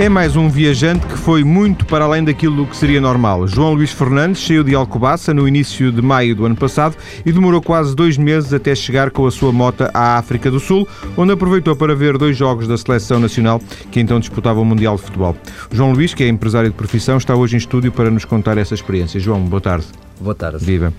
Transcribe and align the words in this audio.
É 0.00 0.08
mais 0.08 0.34
um 0.34 0.48
viajante 0.48 1.06
que 1.06 1.12
foi 1.12 1.44
muito 1.44 1.84
para 1.84 2.06
além 2.06 2.24
daquilo 2.24 2.66
que 2.66 2.74
seria 2.74 3.02
normal. 3.02 3.46
João 3.46 3.74
Luís 3.74 3.92
Fernandes 3.92 4.42
saiu 4.42 4.64
de 4.64 4.74
Alcobaça 4.74 5.34
no 5.34 5.46
início 5.46 5.92
de 5.92 6.00
maio 6.00 6.34
do 6.34 6.46
ano 6.46 6.56
passado 6.56 6.96
e 7.22 7.30
demorou 7.30 7.60
quase 7.60 7.94
dois 7.94 8.16
meses 8.16 8.50
até 8.54 8.74
chegar 8.74 9.10
com 9.10 9.26
a 9.26 9.30
sua 9.30 9.52
moto 9.52 9.82
à 9.92 10.16
África 10.16 10.50
do 10.50 10.58
Sul, 10.58 10.88
onde 11.18 11.32
aproveitou 11.32 11.76
para 11.76 11.94
ver 11.94 12.16
dois 12.16 12.34
jogos 12.34 12.66
da 12.66 12.78
seleção 12.78 13.20
nacional 13.20 13.60
que 13.90 14.00
então 14.00 14.18
disputavam 14.18 14.62
o 14.62 14.64
Mundial 14.64 14.96
de 14.96 15.02
Futebol. 15.02 15.36
João 15.70 15.92
Luís, 15.92 16.14
que 16.14 16.24
é 16.24 16.28
empresário 16.28 16.70
de 16.70 16.76
profissão, 16.76 17.18
está 17.18 17.36
hoje 17.36 17.56
em 17.56 17.58
estúdio 17.58 17.92
para 17.92 18.10
nos 18.10 18.24
contar 18.24 18.56
essa 18.56 18.72
experiência. 18.72 19.20
João, 19.20 19.42
boa 19.42 19.60
tarde. 19.60 19.84
Boa 20.18 20.34
tarde. 20.34 20.64
Viva. 20.64 20.94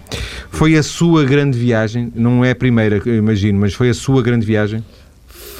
Foi 0.52 0.76
a 0.78 0.84
sua 0.84 1.24
grande 1.24 1.58
viagem, 1.58 2.12
não 2.14 2.46
é 2.46 2.52
a 2.52 2.56
primeira, 2.56 3.02
imagino, 3.04 3.60
mas 3.60 3.74
foi 3.74 3.90
a 3.90 3.96
sua 3.96 4.22
grande 4.22 4.46
viagem? 4.46 4.84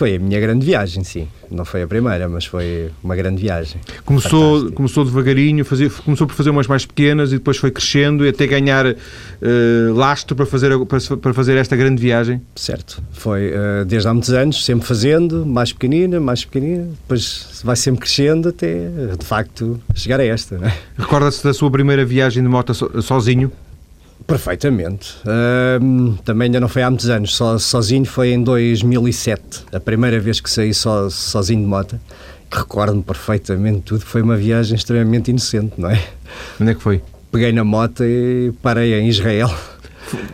Foi 0.02 0.16
a 0.16 0.20
minha 0.20 0.40
grande 0.40 0.66
viagem, 0.66 1.04
sim. 1.04 1.28
Não 1.52 1.64
foi 1.64 1.84
a 1.84 1.88
primeira, 1.88 2.28
mas 2.28 2.44
foi 2.44 2.90
uma 3.04 3.16
grande 3.16 3.40
viagem. 3.40 3.80
Começou, 4.04 4.72
começou 4.72 5.06
devagarinho, 5.06 5.64
fazer, 5.64 5.92
começou 5.92 6.26
por 6.26 6.34
fazer 6.34 6.50
umas 6.50 6.66
mais 6.66 6.88
pequenas 6.88 7.32
e 7.32 7.36
depois 7.36 7.58
foi 7.58 7.70
crescendo 7.70 8.26
e 8.26 8.30
até 8.30 8.48
ganhar 8.48 8.88
uh, 8.88 9.94
lastro 9.94 10.36
para 10.36 10.48
fazer, 10.48 10.72
para, 11.22 11.34
fazer 11.36 11.56
esta 11.56 11.76
grande 11.76 12.02
viagem? 12.02 12.42
Certo. 12.56 13.00
Foi 13.12 13.52
uh, 13.52 13.86
desde 13.86 14.08
há 14.08 14.12
muitos 14.12 14.34
anos, 14.34 14.66
sempre 14.66 14.88
fazendo, 14.88 15.46
mais 15.46 15.72
pequenina, 15.72 16.20
mais 16.20 16.44
pequenina, 16.44 16.86
depois 17.04 17.62
vai 17.64 17.76
sempre 17.76 18.02
crescendo 18.02 18.50
até, 18.50 18.88
de 19.20 19.24
facto, 19.24 19.80
chegar 19.94 20.20
a 20.20 20.26
esta. 20.26 20.56
É? 20.56 20.74
Recorda-se 20.98 21.44
da 21.44 21.54
sua 21.54 21.70
primeira 21.70 22.04
viagem 22.04 22.42
de 22.42 22.50
moto 22.50 22.74
sozinho? 23.04 23.52
Perfeitamente. 24.28 25.16
Uh, 25.26 26.16
também 26.24 26.46
ainda 26.46 26.60
não 26.60 26.68
foi 26.68 26.84
há 26.84 26.90
muitos 26.90 27.10
anos, 27.10 27.36
só, 27.36 27.58
sozinho 27.58 28.06
foi 28.06 28.32
em 28.32 28.44
2007, 28.44 29.66
a 29.74 29.80
primeira 29.80 30.20
vez 30.20 30.40
que 30.40 30.50
saí 30.50 30.74
so, 30.74 31.10
sozinho 31.10 31.62
de 31.62 31.68
moto. 31.68 32.00
Recordo-me 32.52 33.02
perfeitamente 33.02 33.82
tudo, 33.82 34.02
foi 34.02 34.22
uma 34.22 34.36
viagem 34.36 34.76
extremamente 34.76 35.32
inocente, 35.32 35.74
não 35.78 35.90
é? 35.90 36.02
Onde 36.60 36.72
é 36.72 36.76
que 36.76 36.82
foi? 36.82 37.02
Peguei 37.32 37.52
na 37.52 37.64
moto 37.64 38.04
e 38.04 38.54
parei 38.62 38.94
em 39.00 39.08
Israel. 39.08 39.52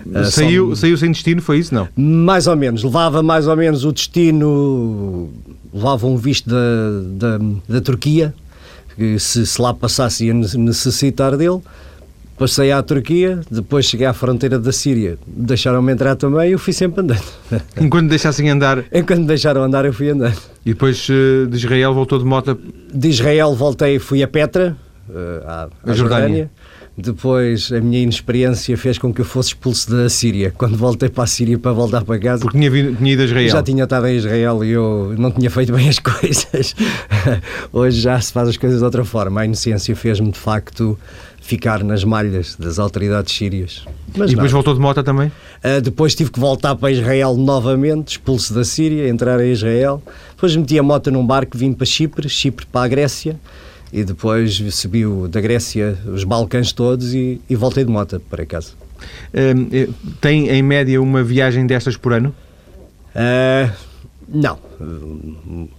Uh, 0.08 0.25
saiu, 0.25 0.69
só... 0.69 0.81
saiu 0.81 0.97
sem 0.97 1.12
destino, 1.12 1.40
foi 1.40 1.59
isso, 1.59 1.75
não? 1.75 1.88
Mais 1.95 2.47
ou 2.47 2.56
menos, 2.56 2.84
levava 2.84 3.22
mais 3.22 3.47
ou 3.47 3.56
menos 3.56 3.86
o 3.86 3.92
destino, 3.92 5.30
levava 5.72 6.08
um 6.08 6.17
visto 6.17 6.50
da, 6.50 7.38
da, 7.38 7.45
da 7.69 7.81
Turquia, 7.81 8.34
que 8.95 9.19
se, 9.19 9.45
se 9.45 9.62
lá 9.62 9.75
passasse 9.75 10.25
ia 10.25 10.34
necessitar 10.34 11.38
dele 11.38 11.62
Passei 12.38 12.72
à 12.72 12.84
Turquia, 12.84 13.40
depois 13.50 13.86
cheguei 13.88 14.06
à 14.06 14.14
fronteira 14.14 14.60
da 14.60 14.72
Síria. 14.72 15.18
Deixaram-me 15.26 15.92
entrar 15.92 16.16
também 16.16 16.50
e 16.50 16.52
eu 16.52 16.60
fui 16.60 16.72
sempre 16.72 17.02
andando. 17.02 17.24
Enquanto 17.82 18.10
deixassem 18.10 18.48
andar? 18.50 18.84
Enquanto 18.94 19.22
me 19.22 19.26
deixaram 19.26 19.64
andar, 19.64 19.86
eu 19.86 19.94
fui 19.94 20.10
andando. 20.12 20.38
E 20.64 20.70
depois 20.70 21.08
eh, 21.10 21.48
de 21.50 21.58
Israel 21.58 21.96
voltou 21.96 22.20
de 22.20 22.26
moto? 22.26 22.60
De 22.94 23.08
Israel 23.08 23.56
voltei, 23.56 23.98
fui 23.98 24.22
a 24.22 24.28
Petra, 24.28 24.78
eh, 25.10 25.44
à, 25.48 25.68
à 25.84 25.94
Jordânia. 25.94 25.96
Jordânia. 25.96 26.52
Depois 27.00 27.72
a 27.72 27.80
minha 27.80 28.02
inexperiência 28.02 28.76
fez 28.76 28.98
com 28.98 29.14
que 29.14 29.22
eu 29.22 29.26
fosse 29.26 29.50
expulso 29.50 29.92
da 29.92 30.09
Síria. 30.09 30.52
Quando 30.58 30.76
voltei 30.76 31.08
para 31.08 31.26
a 31.26 31.28
Síria 31.28 31.56
para 31.59 31.72
voltar 31.72 32.03
para 32.03 32.17
casa. 32.17 32.42
Porque 32.42 32.58
tinha, 32.58 32.72
vindo, 32.72 32.98
tinha 32.98 33.14
ido 33.14 33.22
a 33.22 33.26
Israel. 33.26 33.50
Já 33.50 33.62
tinha 33.62 33.84
estado 33.84 34.08
em 34.08 34.17
Israel 34.17 34.64
e 34.64 34.72
eu 34.72 35.14
não 35.16 35.30
tinha 35.30 35.52
feito 35.52 35.72
bem 35.72 35.88
as 35.88 36.00
coisas. 36.00 36.75
Hoje 37.72 38.02
já 38.02 38.20
se 38.20 38.34
faz 38.34 38.50
as 38.50 38.58
coisas 38.58 38.80
de 38.80 38.84
outra 38.86 39.06
forma. 39.06 39.42
A 39.42 39.45
inocência 39.45 39.95
fez-me 39.95 40.31
de 40.31 40.40
facto 40.40 40.98
ficar 41.40 41.84
nas 41.84 42.03
malhas 42.03 42.56
das 42.56 42.80
autoridades 42.80 43.31
sírias. 43.31 43.86
Mas 44.18 44.31
e 44.31 44.34
depois 44.34 44.52
não. 44.52 44.58
voltou 44.58 44.73
de 44.73 44.80
moto 44.80 45.03
também? 45.03 45.28
Uh, 45.64 45.80
depois 45.80 46.16
tive 46.16 46.31
que 46.31 46.40
voltar 46.40 46.75
para 46.75 46.92
Israel 46.92 47.38
novamente, 47.38 48.14
expulso 48.14 48.56
da 48.56 48.64
Síria, 48.64 49.08
entrar 49.08 49.40
em 49.40 49.52
Israel. 49.52 50.02
Depois 50.31 50.56
meti 50.56 50.80
a 50.80 50.84
moto 50.84 51.12
num 51.12 51.25
barco, 51.25 51.56
vim 51.56 51.73
para 51.73 51.86
Chipre, 51.86 52.28
Chipre 52.28 52.66
para 52.66 52.86
a 52.86 52.88
Grécia 52.88 53.40
e 53.92 54.04
depois 54.04 54.62
subiu 54.72 55.28
da 55.28 55.40
Grécia 55.42 55.98
os 56.06 56.24
Balcãs 56.24 56.72
todos 56.72 57.14
e, 57.14 57.42
e 57.50 57.56
voltei 57.56 57.84
de 57.84 57.92
moto 57.92 58.20
para 58.30 58.46
casa. 58.46 58.72
Uh, 59.34 59.94
tem 60.20 60.50
em 60.50 60.62
média 60.62 61.02
uma 61.02 61.24
viagem 61.24 61.66
destas 61.68 61.96
por 61.96 62.14
ano? 62.14 62.34
Uh, 63.16 63.72
não, 64.28 64.59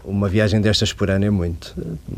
uma 0.04 0.28
viagem 0.28 0.60
destas 0.60 0.92
por 0.92 1.10
ano 1.10 1.24
é 1.24 1.30
muito. 1.30 1.74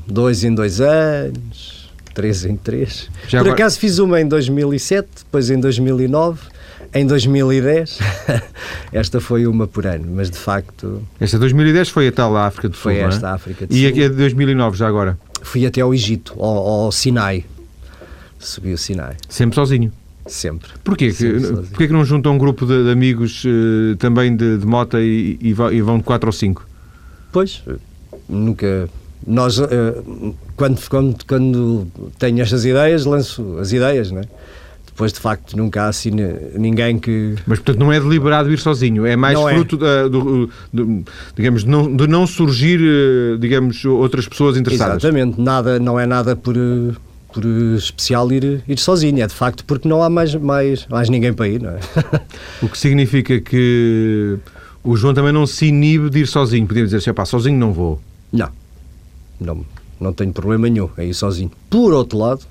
Dois 0.07 0.45
em 0.45 0.55
dois 0.55 0.81
anos, 0.81 1.91
três 2.15 2.45
em 2.45 2.57
três. 2.57 3.09
Já 3.29 3.39
por 3.39 3.49
agora... 3.49 3.55
acaso 3.55 3.79
fiz 3.79 3.99
uma 3.99 4.21
em 4.21 4.29
2007, 4.29 5.09
depois 5.25 5.51
em 5.51 5.59
2009 5.59 6.41
em 6.93 7.07
2010, 7.07 7.99
esta 8.93 9.21
foi 9.21 9.47
uma 9.47 9.67
por 9.67 9.87
ano, 9.87 10.07
mas 10.15 10.31
de 10.31 10.39
facto. 10.39 11.03
Esta 11.21 11.39
2010 11.39 11.89
foi 11.89 12.09
a 12.09 12.13
tal 12.13 12.37
África 12.37 12.69
do 12.69 12.75
Sul. 12.75 12.83
Foi 12.83 12.99
esta 12.99 13.29
é? 13.29 13.31
África 13.31 13.67
do 13.67 13.73
Sul. 13.73 13.83
E 13.83 13.87
a 14.05 14.09
de 14.09 14.17
2009 14.17 14.77
já 14.77 14.89
agora? 14.89 15.17
Fui 15.43 15.67
até 15.67 15.81
ao 15.81 15.93
Egito, 15.95 16.35
ao, 16.39 16.85
ao 16.85 16.93
Sinai. 16.93 17.45
Subi 18.39 18.73
o 18.73 18.79
Sinai. 18.79 19.17
Sempre 19.29 19.55
sozinho? 19.55 19.93
Sempre. 20.27 20.71
Porquê? 20.85 21.13
Sempre 21.13 21.41
que, 21.41 21.53
porquê 21.69 21.87
que 21.89 21.93
não 21.93 22.05
juntam 22.05 22.35
um 22.35 22.39
grupo 22.39 22.65
de, 22.65 22.85
de 22.85 22.91
amigos 22.91 23.45
uh, 23.45 23.97
também 23.97 24.35
de, 24.35 24.59
de 24.59 24.67
moto 24.67 24.99
e, 24.99 25.39
e, 25.41 25.53
vão 25.53 25.99
de 25.99 26.05
4 26.05 26.29
ou 26.29 26.33
5? 26.33 26.67
Pois, 27.33 27.63
nunca. 28.29 28.89
Nós, 29.27 29.59
uh, 29.59 29.67
quando, 30.57 30.81
quando, 30.89 31.25
quando 31.27 31.87
tenho 32.19 32.41
estas 32.41 32.65
ideias, 32.65 33.05
lanço 33.05 33.59
as 33.59 33.73
ideias, 33.73 34.11
não 34.11 34.21
é? 34.21 34.25
Depois 34.91 35.13
de 35.13 35.21
facto 35.21 35.57
nunca 35.57 35.85
há 35.85 35.89
assim 35.89 36.11
ninguém 36.55 36.99
que. 36.99 37.35
Mas 37.47 37.59
portanto 37.59 37.79
não 37.79 37.93
é 37.93 38.01
deliberado 38.01 38.53
ir 38.53 38.59
sozinho, 38.59 39.07
é 39.07 39.17
mais 39.17 39.35
não 39.35 39.49
é. 39.49 39.55
fruto 39.55 39.79
é. 39.85 40.09
do, 40.09 40.51
digamos, 41.35 41.65
de 41.65 41.71
não, 41.71 41.97
de 41.97 42.07
não 42.07 42.27
surgir, 42.27 42.81
eh, 42.81 43.37
digamos, 43.39 43.85
outras 43.85 44.29
pessoas 44.29 44.57
interessadas. 44.57 45.03
Exatamente, 45.03 45.41
nada, 45.41 45.79
não 45.79 45.99
é 45.99 46.07
nada 46.07 46.35
por, 46.35 46.55
por 47.33 47.45
especial 47.77 48.31
ir, 48.33 48.63
ir 48.67 48.79
sozinho, 48.79 49.23
é 49.23 49.27
de 49.27 49.35
facto 49.35 49.65
porque 49.65 49.89
não 49.89 50.03
há 50.03 50.11
mais, 50.11 50.35
mais, 50.35 50.87
mais 50.89 51.09
ninguém 51.09 51.33
para 51.33 51.49
ir, 51.49 51.63
não 51.63 51.71
é? 51.71 51.81
O 52.61 52.69
que 52.69 52.77
significa 52.77 53.41
que 53.41 54.39
o 54.83 54.97
João 54.97 55.15
também 55.15 55.33
não 55.33 55.47
se 55.47 55.67
inibe 55.67 56.11
de 56.11 56.21
ir 56.21 56.27
sozinho, 56.27 56.67
podemos 56.67 56.91
dizer 56.91 56.99
assim, 56.99 57.15
pá, 57.15 57.25
sozinho 57.25 57.59
não 57.59 57.73
vou. 57.73 58.01
Não, 58.33 58.51
não, 59.41 59.65
não 60.01 60.13
tenho 60.13 60.33
problema 60.33 60.69
nenhum 60.69 60.89
em 60.99 61.11
ir 61.11 61.15
sozinho. 61.15 61.51
Por 61.69 61.93
outro 61.93 62.19
lado, 62.19 62.43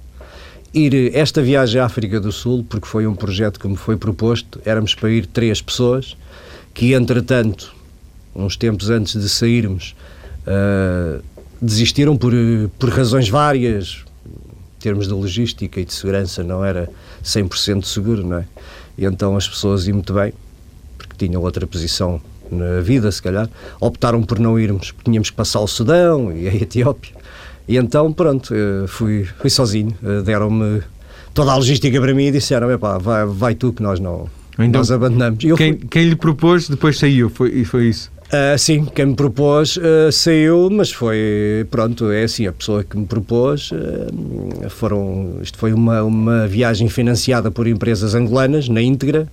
ir 0.74 1.16
esta 1.16 1.42
viagem 1.42 1.82
à 1.82 1.86
África 1.86 2.20
do 2.20 2.32
Sul, 2.32 2.66
porque 2.68 2.88
foi 2.88 3.08
um 3.08 3.16
projeto 3.16 3.60
que 3.60 3.68
me 3.68 3.76
foi 3.76 3.98
proposto, 3.98 4.62
éramos 4.66 4.94
para 4.94 5.10
ir 5.10 5.26
três 5.26 5.62
pessoas, 5.62 6.16
que 6.74 6.94
entretanto, 6.94 7.74
uns 8.36 8.56
tempos 8.56 8.90
antes 8.90 9.20
de 9.20 9.28
sairmos, 9.28 9.96
uh, 10.46 11.22
desistiram 11.62 12.16
por, 12.16 12.34
por 12.78 12.90
razões 12.90 13.28
várias, 13.28 14.04
em 14.26 14.82
termos 14.82 15.08
de 15.08 15.14
logística 15.14 15.80
e 15.80 15.86
de 15.86 15.94
segurança 15.94 16.44
não 16.44 16.64
era 16.64 16.90
100% 17.24 17.84
seguro, 17.84 18.26
não 18.26 18.38
é? 18.38 18.46
E 18.98 19.06
então 19.06 19.36
as 19.36 19.48
pessoas 19.48 19.88
iam 19.88 19.96
muito 19.96 20.14
bem, 20.14 20.34
porque 20.98 21.26
tinham 21.26 21.42
outra 21.42 21.68
posição 21.68 22.22
na 22.52 22.80
vida, 22.82 23.12
se 23.12 23.22
calhar, 23.22 23.50
optaram 23.80 24.24
por 24.24 24.40
não 24.40 24.60
irmos, 24.60 24.92
porque 24.92 25.10
tínhamos 25.10 25.30
que 25.30 25.36
passar 25.36 25.60
o 25.60 25.68
Sudão 25.68 26.32
e 26.32 26.48
a 26.48 26.56
Etiópia. 26.56 27.14
E 27.70 27.78
então, 27.78 28.12
pronto, 28.12 28.52
eh, 28.52 28.88
fui, 28.88 29.26
fui 29.40 29.50
sozinho. 29.52 29.94
Eh, 30.04 30.24
deram-me 30.24 30.82
toda 31.36 31.52
a 31.52 31.56
logística 31.56 32.02
para 32.02 32.16
mim 32.16 32.26
e 32.26 32.32
disseram: 32.32 32.68
vai, 33.00 33.26
vai 33.28 33.54
tu 33.54 33.72
que 33.72 33.84
nós 33.84 34.00
não 34.00 34.28
então, 34.56 34.82
nós 34.82 34.92
abandonamos. 34.92 35.38
Quem, 35.56 35.76
quem, 35.76 36.10
lhe 36.10 36.16
propôs 36.16 36.68
depois 36.68 36.98
saiu, 36.98 37.30
foi, 37.30 37.50
e 37.52 37.64
foi 37.64 37.90
isso? 37.90 38.12
Uh, 38.28 38.58
sim, 38.58 38.86
quem 38.86 39.06
me 39.06 39.16
propôs 39.16 39.78
uh, 39.78 40.12
saiu, 40.12 40.70
mas 40.70 40.92
foi, 40.92 41.66
pronto, 41.72 42.12
é 42.12 42.24
assim, 42.24 42.46
a 42.46 42.52
pessoa 42.52 42.84
que 42.84 42.98
me 42.98 43.06
propôs, 43.06 43.72
uh, 43.72 44.70
foram, 44.70 45.38
isto 45.42 45.58
foi 45.58 45.72
uma, 45.72 46.04
uma 46.04 46.48
viagem 46.48 46.90
financiada 46.90 47.50
por 47.50 47.68
empresas 47.68 48.14
angolanas, 48.14 48.68
na 48.68 48.82
íntegra, 48.82 49.28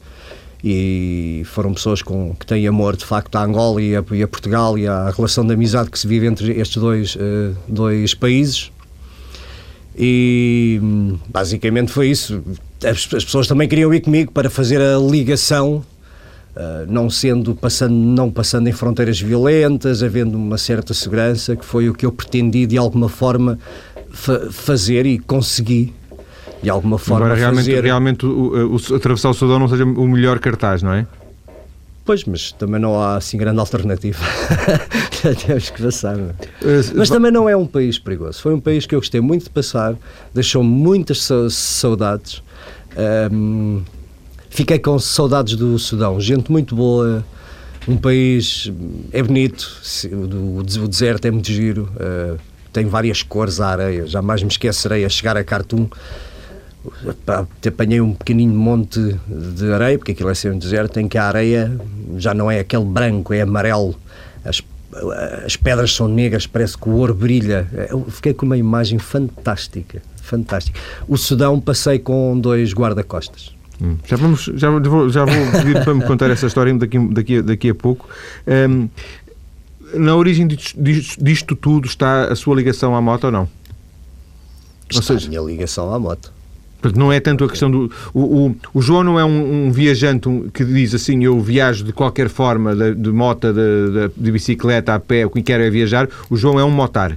e 0.68 1.42
foram 1.44 1.72
pessoas 1.72 2.02
com, 2.02 2.34
que 2.34 2.44
têm 2.44 2.66
amor 2.66 2.96
de 2.96 3.04
facto 3.04 3.36
à 3.36 3.44
Angola 3.44 3.80
e 3.80 3.94
a, 3.94 4.02
e 4.10 4.20
a 4.20 4.26
Portugal 4.26 4.76
e 4.76 4.84
à 4.88 5.08
relação 5.10 5.46
de 5.46 5.54
amizade 5.54 5.88
que 5.88 5.96
se 5.96 6.08
vive 6.08 6.26
entre 6.26 6.58
estes 6.58 6.82
dois, 6.82 7.14
uh, 7.14 7.56
dois 7.68 8.14
países. 8.14 8.72
E 9.96 10.80
basicamente 11.28 11.92
foi 11.92 12.08
isso. 12.08 12.42
As, 12.82 13.08
as, 13.14 13.24
pessoas 13.24 13.46
também 13.46 13.68
queriam 13.68 13.94
ir 13.94 14.00
comigo 14.00 14.32
para 14.32 14.50
fazer 14.50 14.80
a 14.80 14.98
ligação, 14.98 15.84
uh, 16.56 16.84
não 16.88 17.08
sendo 17.08 17.54
passando, 17.54 17.94
não 17.94 18.28
passando 18.28 18.66
em 18.66 18.72
fronteiras 18.72 19.20
violentas, 19.20 20.02
havendo 20.02 20.36
uma 20.36 20.58
certa 20.58 20.92
segurança, 20.92 21.54
que 21.54 21.64
foi 21.64 21.88
o 21.88 21.94
que 21.94 22.04
eu 22.04 22.10
pretendi 22.10 22.66
de 22.66 22.76
alguma 22.76 23.08
forma 23.08 23.56
fa 24.10 24.50
fazer 24.50 25.06
e 25.06 25.16
consegui 25.16 25.94
de 26.62 26.70
alguma 26.70 26.98
forma 26.98 27.26
Agora, 27.26 27.38
realmente, 27.38 27.66
fazer... 27.66 27.84
realmente 27.84 28.26
o, 28.26 28.74
o, 28.74 28.96
atravessar 28.96 29.30
o 29.30 29.34
Sudão 29.34 29.58
não 29.58 29.68
seja 29.68 29.84
o 29.84 30.08
melhor 30.08 30.38
cartaz, 30.38 30.82
não 30.82 30.92
é? 30.92 31.06
Pois, 32.04 32.24
mas 32.24 32.52
também 32.52 32.80
não 32.80 33.00
há 33.02 33.16
assim 33.16 33.36
grande 33.36 33.58
alternativa. 33.58 34.24
Temos 35.44 35.70
que 35.70 35.82
passar. 35.82 36.16
Uh, 36.16 36.32
mas 36.94 37.10
também 37.10 37.32
não 37.32 37.48
é 37.48 37.56
um 37.56 37.66
país 37.66 37.98
perigoso. 37.98 38.40
Foi 38.40 38.54
um 38.54 38.60
país 38.60 38.86
que 38.86 38.94
eu 38.94 39.00
gostei 39.00 39.20
muito 39.20 39.44
de 39.44 39.50
passar, 39.50 39.96
deixou 40.32 40.62
muitas 40.62 41.28
saudades. 41.50 42.42
Um, 43.32 43.82
fiquei 44.48 44.78
com 44.78 44.96
saudades 45.00 45.56
do 45.56 45.76
Sudão. 45.80 46.20
Gente 46.20 46.50
muito 46.50 46.76
boa, 46.76 47.24
um 47.88 47.96
país 47.96 48.70
é 49.12 49.20
bonito, 49.20 49.68
o, 50.12 50.58
o 50.58 50.88
deserto 50.88 51.24
é 51.26 51.30
muito 51.32 51.50
giro. 51.50 51.88
Uh, 51.96 52.38
tem 52.72 52.86
várias 52.86 53.22
cores 53.22 53.60
a 53.60 53.68
areia. 53.68 54.06
Jamais 54.06 54.42
me 54.42 54.48
esquecerei 54.48 55.04
a 55.04 55.08
chegar 55.08 55.36
a 55.36 55.40
Khartoum. 55.40 55.88
Apanhei 57.66 58.00
um 58.00 58.12
pequenino 58.14 58.54
monte 58.54 59.16
de 59.28 59.72
areia, 59.72 59.98
porque 59.98 60.12
aquilo 60.12 60.30
é 60.30 60.34
sempre 60.34 60.58
deserto, 60.58 60.98
em 61.00 61.08
que 61.08 61.18
a 61.18 61.24
areia 61.24 61.78
já 62.16 62.32
não 62.34 62.50
é 62.50 62.60
aquele 62.60 62.84
branco, 62.84 63.32
é 63.34 63.40
amarelo. 63.42 63.94
As, 64.44 64.62
as 65.44 65.56
pedras 65.56 65.92
são 65.94 66.08
negras, 66.08 66.46
parece 66.46 66.76
que 66.78 66.88
o 66.88 66.92
ouro 66.92 67.14
brilha. 67.14 67.68
Eu 67.90 68.04
fiquei 68.10 68.32
com 68.32 68.46
uma 68.46 68.56
imagem 68.56 68.98
fantástica. 68.98 70.00
Fantástica. 70.22 70.78
O 71.06 71.16
Sudão 71.16 71.60
passei 71.60 71.98
com 71.98 72.38
dois 72.38 72.72
guarda-costas. 72.72 73.54
Hum. 73.80 73.96
Já, 74.06 74.16
vamos, 74.16 74.50
já, 74.54 74.70
vou, 74.70 75.08
já 75.10 75.24
vou 75.24 75.34
pedir 75.52 75.84
para 75.84 75.94
me 75.94 76.02
contar 76.04 76.30
essa 76.30 76.46
história 76.46 76.72
daqui, 76.74 76.98
daqui, 77.12 77.36
a- 77.38 77.42
daqui 77.42 77.68
a 77.70 77.74
pouco. 77.74 78.08
Hum, 78.46 78.88
na 79.94 80.16
origem 80.16 80.46
disto, 80.48 80.82
disto- 80.82 81.22
disto 81.22 81.54
tudo 81.54 81.86
está 81.86 82.24
a 82.24 82.34
sua 82.34 82.56
ligação 82.56 82.96
à 82.96 83.00
moto 83.02 83.24
ou 83.24 83.30
não? 83.30 83.40
Ou 83.42 83.48
Está 85.00 85.02
seja- 85.14 85.26
a 85.26 85.28
minha 85.28 85.40
ligação 85.42 85.92
à 85.92 85.98
moto. 85.98 86.32
Portanto, 86.86 86.98
não 86.98 87.12
é 87.12 87.18
tanto 87.20 87.44
a 87.44 87.48
questão 87.48 87.70
do. 87.70 87.90
O, 88.14 88.20
o, 88.48 88.56
o 88.74 88.80
João 88.82 89.02
não 89.02 89.18
é 89.18 89.24
um, 89.24 89.66
um 89.66 89.72
viajante 89.72 90.28
um, 90.28 90.48
que 90.48 90.64
diz 90.64 90.94
assim: 90.94 91.22
eu 91.24 91.40
viajo 91.40 91.84
de 91.84 91.92
qualquer 91.92 92.28
forma, 92.28 92.74
de, 92.74 92.94
de 92.94 93.10
moto, 93.10 93.52
de, 93.52 94.08
de- 94.08 94.10
de 94.16 94.32
bicicleta, 94.32 94.94
a 94.94 95.00
pé, 95.00 95.24
o 95.26 95.30
que 95.30 95.42
quero 95.42 95.62
é 95.62 95.70
viajar. 95.70 96.08
O 96.30 96.36
João 96.36 96.58
é 96.60 96.64
um 96.64 96.70
motar. 96.70 97.16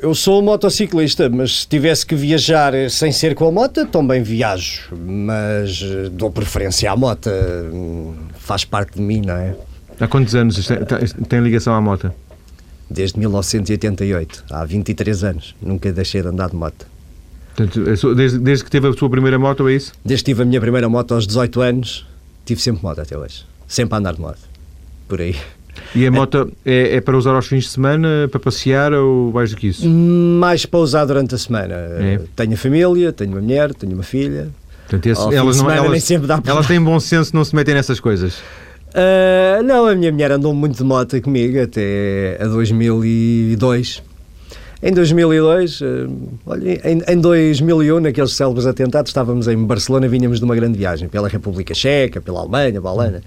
Eu 0.00 0.14
sou 0.14 0.40
motociclista, 0.40 1.28
mas 1.28 1.60
se 1.62 1.66
tivesse 1.68 2.06
que 2.06 2.14
viajar 2.14 2.72
sem 2.88 3.12
ser 3.12 3.34
com 3.34 3.46
a 3.48 3.52
moto, 3.52 3.84
também 3.86 4.22
viajo. 4.22 4.84
Mas 4.96 5.82
eh, 5.82 6.08
dou 6.10 6.30
preferência 6.30 6.90
à 6.90 6.96
moto. 6.96 7.28
hum, 7.72 8.14
Faz 8.38 8.64
parte 8.64 8.94
de 8.94 9.02
mim, 9.02 9.20
não 9.26 9.34
é? 9.34 9.54
Há 10.00 10.08
quantos 10.08 10.34
anos 10.34 10.66
tem 11.28 11.40
ligação 11.40 11.74
à 11.74 11.80
moto? 11.80 12.10
Desde 12.88 13.18
1988, 13.18 14.44
há 14.50 14.64
23 14.64 15.24
anos. 15.24 15.54
Nunca 15.60 15.92
deixei 15.92 16.22
de 16.22 16.28
andar 16.28 16.48
de 16.50 16.56
moto. 16.56 16.86
Portanto, 17.56 18.14
desde, 18.14 18.38
desde 18.38 18.64
que 18.64 18.70
teve 18.70 18.88
a 18.88 18.92
sua 18.92 19.10
primeira 19.10 19.38
moto, 19.38 19.68
é 19.68 19.74
isso? 19.74 19.92
Desde 20.04 20.24
que 20.24 20.30
tive 20.30 20.42
a 20.42 20.44
minha 20.44 20.60
primeira 20.60 20.88
moto 20.88 21.14
aos 21.14 21.26
18 21.26 21.60
anos, 21.60 22.06
tive 22.44 22.60
sempre 22.60 22.82
moto 22.82 23.00
até 23.00 23.16
hoje. 23.16 23.44
Sempre 23.68 23.94
a 23.94 23.98
andar 23.98 24.14
de 24.14 24.20
moto. 24.20 24.38
Por 25.08 25.20
aí. 25.20 25.36
E 25.94 26.06
a 26.06 26.10
moto 26.10 26.52
é, 26.64 26.96
é 26.96 27.00
para 27.00 27.16
usar 27.16 27.32
aos 27.34 27.46
fins 27.46 27.64
de 27.64 27.70
semana, 27.70 28.28
para 28.30 28.38
passear 28.40 28.92
ou 28.92 29.32
mais 29.32 29.50
do 29.50 29.56
que 29.56 29.68
isso? 29.68 29.88
Mais 29.88 30.64
para 30.66 30.80
usar 30.80 31.04
durante 31.04 31.34
a 31.34 31.38
semana. 31.38 31.74
É. 31.74 32.20
Tenho 32.36 32.54
a 32.54 32.56
família, 32.56 33.12
tenho 33.12 33.32
uma 33.32 33.40
mulher, 33.40 33.72
tenho 33.74 33.92
uma 33.94 34.02
filha. 34.02 34.48
Portanto, 34.88 35.06
esse- 35.06 35.22
elas, 35.34 35.56
não, 35.56 35.64
semana 35.64 35.80
nem 35.80 35.90
elas, 35.90 36.04
sempre 36.04 36.26
dá 36.26 36.38
para 36.40 36.52
elas 36.52 36.66
têm 36.66 36.80
bom 36.82 36.98
senso, 37.00 37.34
não 37.34 37.44
se 37.44 37.54
metem 37.54 37.74
nessas 37.74 38.00
coisas. 38.00 38.34
Ah, 38.94 39.62
não, 39.62 39.86
a 39.86 39.94
minha 39.94 40.12
mulher 40.12 40.32
andou 40.32 40.52
muito 40.54 40.76
de 40.76 40.84
moto 40.84 41.18
comigo 41.22 41.58
até 41.62 42.36
a 42.40 42.46
2002. 42.46 44.02
Em 44.82 44.92
2002, 44.92 45.80
ah, 45.80 46.10
olha, 46.44 46.90
em, 46.90 47.00
em 47.06 47.20
2001, 47.20 48.00
naqueles 48.00 48.32
célebres 48.32 48.66
atentados, 48.66 49.10
estávamos 49.10 49.46
em 49.46 49.56
Barcelona, 49.56 50.08
vinhamos 50.08 50.40
de 50.40 50.44
uma 50.44 50.56
grande 50.56 50.76
viagem 50.76 51.08
pela 51.08 51.28
República 51.28 51.72
Checa, 51.72 52.20
pela 52.20 52.40
Alemanha, 52.40 52.72
pela 52.72 52.92
Holanda. 52.92 53.22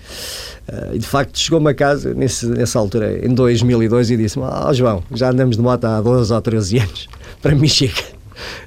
Ah, 0.68 0.90
e 0.94 1.00
de 1.00 1.08
facto 1.08 1.40
chegou-me 1.40 1.70
a 1.70 1.74
casa 1.74 2.14
nesse, 2.14 2.46
nessa 2.46 2.78
altura, 2.78 3.26
em 3.26 3.34
2002, 3.34 4.12
e 4.12 4.18
disse-me: 4.18 4.44
Ah, 4.46 4.74
João, 4.74 5.02
já 5.14 5.30
andamos 5.30 5.56
de 5.56 5.62
moto 5.62 5.86
há 5.86 6.02
12 6.02 6.34
ou 6.34 6.42
13 6.42 6.80
anos, 6.80 7.08
para 7.42 7.56
mim 7.56 7.70
chega. 7.70 8.04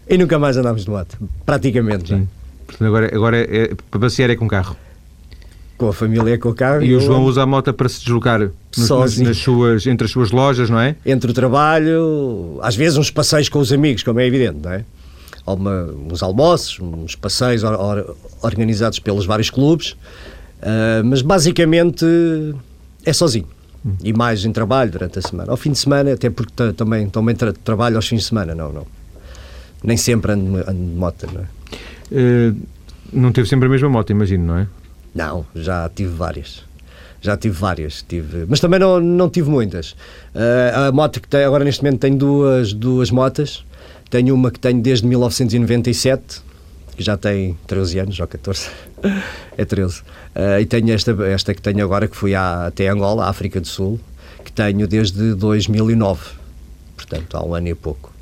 E 0.09 0.17
nunca 0.17 0.39
mais 0.39 0.57
andámos 0.57 0.87
de 0.87 0.91
moto, 0.91 1.19
praticamente. 1.45 2.09
já. 2.09 2.17
Sim. 2.17 2.27
Portanto, 2.67 2.89
agora, 2.89 3.15
agora 3.15 3.37
é, 3.39 3.75
para 3.91 4.01
passear 4.01 4.31
é 4.31 4.37
com 4.37 4.49
carro. 4.49 4.75
Com 5.77 5.89
a 5.89 5.93
família, 5.93 6.39
com 6.39 6.49
o 6.49 6.55
carro. 6.55 6.83
E 6.83 6.95
o 6.95 6.97
eu 6.97 7.01
João 7.01 7.23
usa 7.25 7.43
a 7.43 7.47
moto 7.47 7.73
para 7.75 7.89
se 7.89 8.01
deslocar 8.01 8.51
Sozinho. 8.87 9.29
nas 9.29 9.37
suas, 9.39 9.87
entre 9.87 10.05
as 10.07 10.11
suas 10.11 10.31
lojas, 10.31 10.69
não 10.71 10.79
é? 10.81 10.97
entre 11.05 11.31
o 11.31 11.35
trabalho, 11.35 12.59
às 12.63 12.77
vezes 12.77 12.97
uns 12.99 13.11
passeios 13.11 13.49
com 13.49 13.59
os 13.59 13.73
amigos, 13.73 14.03
como 14.03 14.21
é 14.21 14.27
evidente, 14.27 14.59
não 14.63 14.73
é? 14.73 14.85
Alguma, 15.47 15.85
uns 16.11 16.23
almoços, 16.23 16.79
uns 16.81 17.15
passeios 17.15 17.63
or- 17.65 17.81
or- 17.81 18.17
organizados 18.43 18.99
pelos 18.99 19.25
vários 19.25 19.49
clubes, 19.51 19.97
ah, 20.63 21.03
mas 21.05 21.23
basicamente 21.23 22.05
é 23.05 23.13
sozinho. 23.13 23.47
E 24.03 24.13
mais 24.13 24.45
em 24.45 24.53
trabalho 24.53 24.91
durante 24.91 25.19
a 25.19 25.23
semana. 25.23 25.51
Ao 25.51 25.57
fim 25.57 25.71
de 25.73 25.79
semana, 25.79 26.13
até 26.13 26.29
porque 26.29 26.53
ta- 26.55 26.73
também, 26.73 27.09
também 27.09 27.35
tra- 27.35 27.53
trabalho 27.53 27.97
aos 27.97 28.07
fins 28.07 28.19
de 28.23 28.25
semana, 28.27 28.55
não, 28.55 28.73
não. 28.73 28.87
Nem 29.83 29.97
sempre 29.97 30.33
ando, 30.33 30.59
ando 30.59 30.73
de 30.73 30.97
moto, 30.99 31.27
não 31.33 31.41
é? 31.41 31.45
Eh, 32.11 32.53
não 33.13 33.33
teve 33.33 33.49
sempre 33.49 33.67
a 33.69 33.71
mesma 33.71 33.89
moto, 33.89 34.11
imagino, 34.11 34.45
não 34.45 34.59
é? 34.59 34.67
Não, 35.15 35.47
já 35.55 35.89
tive 35.95 36.13
várias. 36.13 36.63
Já 37.21 37.37
tive 37.37 37.57
várias, 37.59 38.03
tive, 38.03 38.47
mas 38.49 38.61
também 38.61 38.79
não, 38.79 39.01
não 39.01 39.29
tive 39.29 39.51
muitas. 39.51 39.97
Ah, 40.35 40.87
a 40.87 40.93
moto 40.93 41.21
que 41.21 41.29
tenho, 41.29 41.47
agora 41.47 41.65
neste 41.65 41.83
momento 41.83 42.01
tenho 42.01 42.17
duas, 42.17 42.73
duas 42.73 43.11
motas. 43.11 43.65
Tenho 44.11 44.35
uma 44.35 44.51
que 44.51 44.59
tenho 44.59 44.81
desde 44.81 45.07
1997, 45.07 46.41
que 46.97 47.03
já 47.03 47.17
tem 47.17 47.59
13 47.67 47.99
anos, 47.99 48.21
ou 48.21 48.27
14. 48.27 48.71
é 49.57 49.65
13. 49.65 50.03
Ah, 50.35 50.61
e 50.61 50.67
tenho 50.67 50.93
esta, 50.93 51.11
esta 51.27 51.55
que 51.55 51.61
tenho 51.61 51.85
agora, 51.85 52.07
que 52.07 52.17
fui 52.17 52.35
à, 52.35 52.67
até 52.67 52.89
Angola, 52.89 53.27
África 53.29 53.61
do 53.61 53.67
Sul, 53.67 53.99
que 54.45 54.53
tenho 54.53 54.87
desde 54.87 55.35
2009. 55.35 56.39
Portanto, 56.97 57.37
há 57.37 57.45
um 57.45 57.55
ano 57.55 57.69
e 57.69 57.75
pouco. 57.75 58.18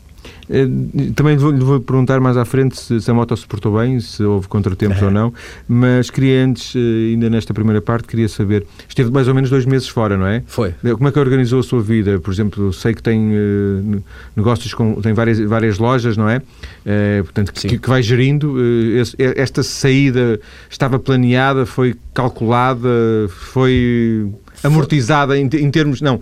Eh, 0.48 0.66
Também 1.14 1.36
vou- 1.36 1.50
lhe 1.50 1.58
vou 1.64 1.80
perguntar 1.80 2.20
mais 2.20 2.36
à 2.36 2.44
frente 2.44 2.78
se, 2.78 3.00
se 3.00 3.10
a 3.10 3.14
moto 3.14 3.36
se 3.36 3.46
portou 3.46 3.76
bem, 3.78 3.98
se 4.00 4.22
houve 4.22 4.46
contratempos 4.48 5.00
ou 5.02 5.10
não, 5.10 5.32
mas 5.68 6.08
queria 6.10 6.44
antes, 6.44 6.74
eh, 6.76 7.12
ainda 7.12 7.28
nesta 7.30 7.52
primeira 7.52 7.80
parte, 7.80 8.06
queria 8.06 8.28
saber, 8.28 8.64
esteve 8.88 9.10
mais 9.10 9.26
ou 9.28 9.34
menos 9.34 9.50
dois 9.50 9.64
meses 9.66 9.88
fora, 9.88 10.16
não 10.16 10.26
é? 10.26 10.42
Foi. 10.46 10.74
Eh, 10.84 10.92
Como 10.92 11.08
é 11.08 11.12
que 11.12 11.18
organizou 11.18 11.60
a 11.60 11.62
sua 11.62 11.80
vida? 11.82 12.18
Por 12.20 12.32
exemplo, 12.32 12.72
sei 12.72 12.94
que 12.94 13.02
tem 13.02 13.18
ne- 13.20 14.02
negócios 14.36 14.72
com 14.74 15.00
tem 15.00 15.12
várias, 15.12 15.38
várias 15.40 15.78
lojas, 15.78 16.16
não 16.16 16.28
é? 16.28 16.40
Eh, 16.84 17.22
portanto, 17.24 17.52
que, 17.52 17.78
que 17.78 17.88
vai 17.88 18.02
gerindo. 18.02 18.56
eh, 18.60 19.00
esse- 19.00 19.16
esta 19.18 19.62
saída 19.62 20.38
estava 20.70 20.98
planeada, 20.98 21.66
foi 21.66 21.94
calculada, 22.14 22.88
foi 23.28 24.28
amortizada 24.62 25.36
em, 25.38 25.44
em 25.46 25.70
termos 25.70 26.00
não, 26.00 26.20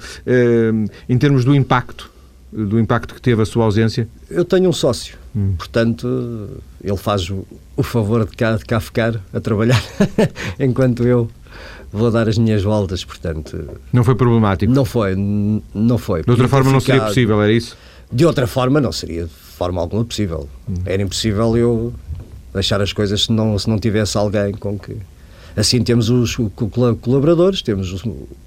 em 1.09 1.19
termos 1.19 1.45
do 1.45 1.55
impacto, 1.55 2.11
do 2.57 2.79
impacto 2.79 3.15
que 3.15 3.21
teve 3.21 3.43
a 3.43 3.45
sua 3.47 3.65
ausência. 3.65 4.09
Eu 4.31 4.45
tenho 4.45 4.69
um 4.69 4.73
sócio, 4.73 5.17
portanto, 5.59 6.49
ele 6.83 6.97
faz 6.97 7.29
o, 7.29 7.45
o 7.77 7.83
favor 7.83 8.25
de 8.25 8.37
cá, 8.37 8.57
de 8.57 8.65
cá 8.65 8.79
ficar 8.79 9.21
a 9.33 9.41
trabalhar 9.41 9.83
enquanto 10.61 11.03
eu 11.05 11.29
vou 11.93 12.11
dar 12.11 12.29
as 12.29 12.39
minhas 12.39 12.63
voltas, 12.63 13.05
portanto, 13.05 13.69
Não 13.93 14.05
foi 14.05 14.15
problemático. 14.15 14.73
não 14.73 14.85
foi, 14.85 15.15
não 15.17 15.99
foi. 15.99 16.23
de 16.23 16.31
outra 16.31 16.49
forma 16.49 16.71
não 16.71 16.81
seria 16.81 17.03
possível, 17.03 17.43
era 17.43 17.53
isso? 17.53 17.77
De 18.13 18.25
outra 18.25 18.47
forma 18.47 18.81
não 18.81 18.93
seria 18.93 19.25
de 19.25 19.31
forma 19.31 19.81
alguma 19.81 20.05
possível. 20.05 20.49
Era 20.85 21.03
impossível 21.03 21.57
eu 21.57 21.93
deixar 22.53 22.81
as 22.81 22.93
coisas 22.93 23.25
se 23.25 23.33
não, 23.33 23.59
se 23.59 23.69
não 23.69 23.79
tivesse 23.79 24.17
alguém 24.17 24.53
com 24.53 24.79
que... 24.79 24.97
Assim 25.57 25.83
temos 25.83 26.11
os 26.11 26.35
co- 26.37 26.51
col- 26.69 26.97
colaboradores, 26.97 27.63
temos 27.63 28.03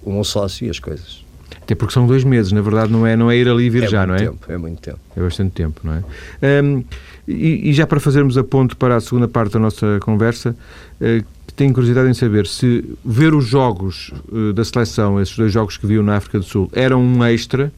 meu 0.05 0.23
sócio 0.25 0.67
e 0.67 0.69
as 0.69 0.79
coisas. 0.79 1.23
Até 1.61 1.75
porque 1.75 1.93
são 1.93 2.07
dois 2.07 2.23
meses, 2.23 2.51
na 2.51 2.61
verdade, 2.61 2.91
não 2.91 3.05
é, 3.05 3.15
não 3.15 3.29
é 3.29 3.37
ir 3.37 3.47
ali 3.49 3.65
e 3.65 3.69
vir 3.69 3.83
é 3.83 3.87
já, 3.87 4.05
não 4.07 4.15
é? 4.15 4.19
tempo, 4.19 4.51
é 4.51 4.57
muito 4.57 4.81
tempo. 4.81 4.99
É 5.15 5.19
bastante 5.21 5.51
tempo, 5.51 5.81
não 5.83 5.93
é? 5.93 6.61
Hum, 6.63 6.83
e, 7.27 7.69
e 7.69 7.73
já 7.73 7.85
para 7.85 7.99
fazermos 7.99 8.37
a 8.37 8.43
ponte 8.43 8.75
para 8.75 8.95
a 8.95 9.01
segunda 9.01 9.27
parte 9.27 9.53
da 9.53 9.59
nossa 9.59 9.99
conversa, 10.01 10.55
eh, 11.01 11.23
tenho 11.55 11.73
curiosidade 11.73 12.09
em 12.09 12.13
saber 12.13 12.47
se 12.47 12.85
ver 13.03 13.33
os 13.33 13.45
jogos 13.45 14.13
eh, 14.31 14.53
da 14.53 14.63
seleção, 14.63 15.19
esses 15.21 15.35
dois 15.35 15.51
jogos 15.51 15.75
que 15.77 15.85
viu 15.87 16.01
na 16.03 16.15
África 16.15 16.39
do 16.39 16.45
Sul, 16.45 16.69
eram 16.73 17.01
um 17.01 17.23
extra 17.25 17.71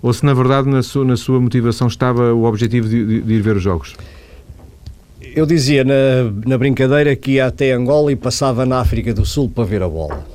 ou 0.00 0.12
se 0.12 0.24
na 0.26 0.34
verdade 0.34 0.68
na 0.68 0.82
sua, 0.82 1.04
na 1.04 1.16
sua 1.16 1.40
motivação 1.40 1.86
estava 1.86 2.32
o 2.34 2.42
objetivo 2.44 2.88
de, 2.88 3.04
de- 3.06 3.20
de 3.20 3.32
ir 3.34 3.40
ver 3.40 3.56
os 3.56 3.62
jogos. 3.62 3.94
Eu 5.34 5.46
dizia 5.46 5.84
na, 5.84 5.94
na 6.44 6.58
brincadeira 6.58 7.14
que 7.14 7.32
ia 7.32 7.46
até 7.46 7.72
Angola 7.72 8.10
e 8.12 8.16
passava 8.16 8.66
na 8.66 8.80
África 8.80 9.14
do 9.14 9.24
Sul 9.24 9.48
para 9.48 9.64
ver 9.64 9.82
a 9.82 9.88
bola. 9.88 10.26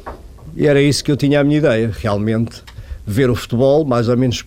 E 0.58 0.66
era 0.66 0.82
isso 0.82 1.04
que 1.04 1.12
eu 1.12 1.16
tinha 1.16 1.40
a 1.40 1.44
minha 1.44 1.60
ideia, 1.60 1.92
realmente. 2.02 2.64
Ver 3.06 3.30
o 3.30 3.36
futebol, 3.36 3.86
mais 3.86 4.10
ou 4.10 4.18
menos 4.18 4.44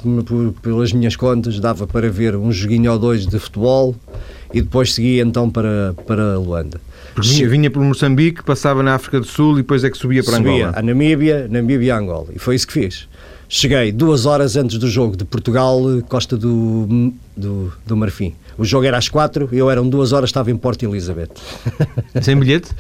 pelas 0.61 0.93
minhas 0.93 1.15
contas, 1.15 1.61
dava 1.61 1.87
para 1.87 2.11
ver 2.11 2.35
um 2.35 2.51
joguinho 2.51 2.91
ou 2.93 2.99
dois 2.99 3.25
de 3.25 3.39
futebol 3.39 3.95
e 4.53 4.61
depois 4.61 4.93
seguia 4.93 5.23
então 5.23 5.49
para, 5.49 5.95
para 6.07 6.37
Luanda. 6.37 6.81
Vinha, 7.17 7.49
vinha 7.49 7.71
por 7.71 7.83
Moçambique, 7.83 8.43
passava 8.43 8.83
na 8.83 8.97
África 8.97 9.21
do 9.21 9.27
Sul 9.27 9.55
e 9.55 9.63
depois 9.63 9.85
é 9.85 9.91
que 9.91 9.97
subia 9.97 10.23
para 10.23 10.37
Subia 10.37 10.67
Angola. 10.67 10.73
a 10.79 10.83
Namíbia, 10.83 11.49
Namíbia 11.49 11.87
e 11.87 11.91
Angola. 11.91 12.27
E 12.35 12.39
foi 12.39 12.57
isso 12.57 12.67
que 12.67 12.73
fiz. 12.73 13.09
Cheguei 13.53 13.91
duas 13.91 14.27
horas 14.27 14.55
antes 14.57 14.79
do 14.79 14.89
jogo 14.89 15.17
de 15.17 15.25
Portugal, 15.25 15.81
Costa 16.09 16.37
do, 16.37 17.13
do, 17.37 17.73
do 17.85 17.97
Marfim. 17.97 18.33
O 18.57 18.65
jogo 18.65 18.87
era 18.87 18.97
às 18.97 19.09
quatro, 19.09 19.49
eu 19.51 19.69
eram 19.69 19.89
duas 19.89 20.13
horas, 20.13 20.29
estava 20.31 20.53
em 20.53 20.57
Porto 20.57 20.85
Elizabeth. 20.85 21.31
Sem 22.23 22.39
bilhete? 22.39 22.71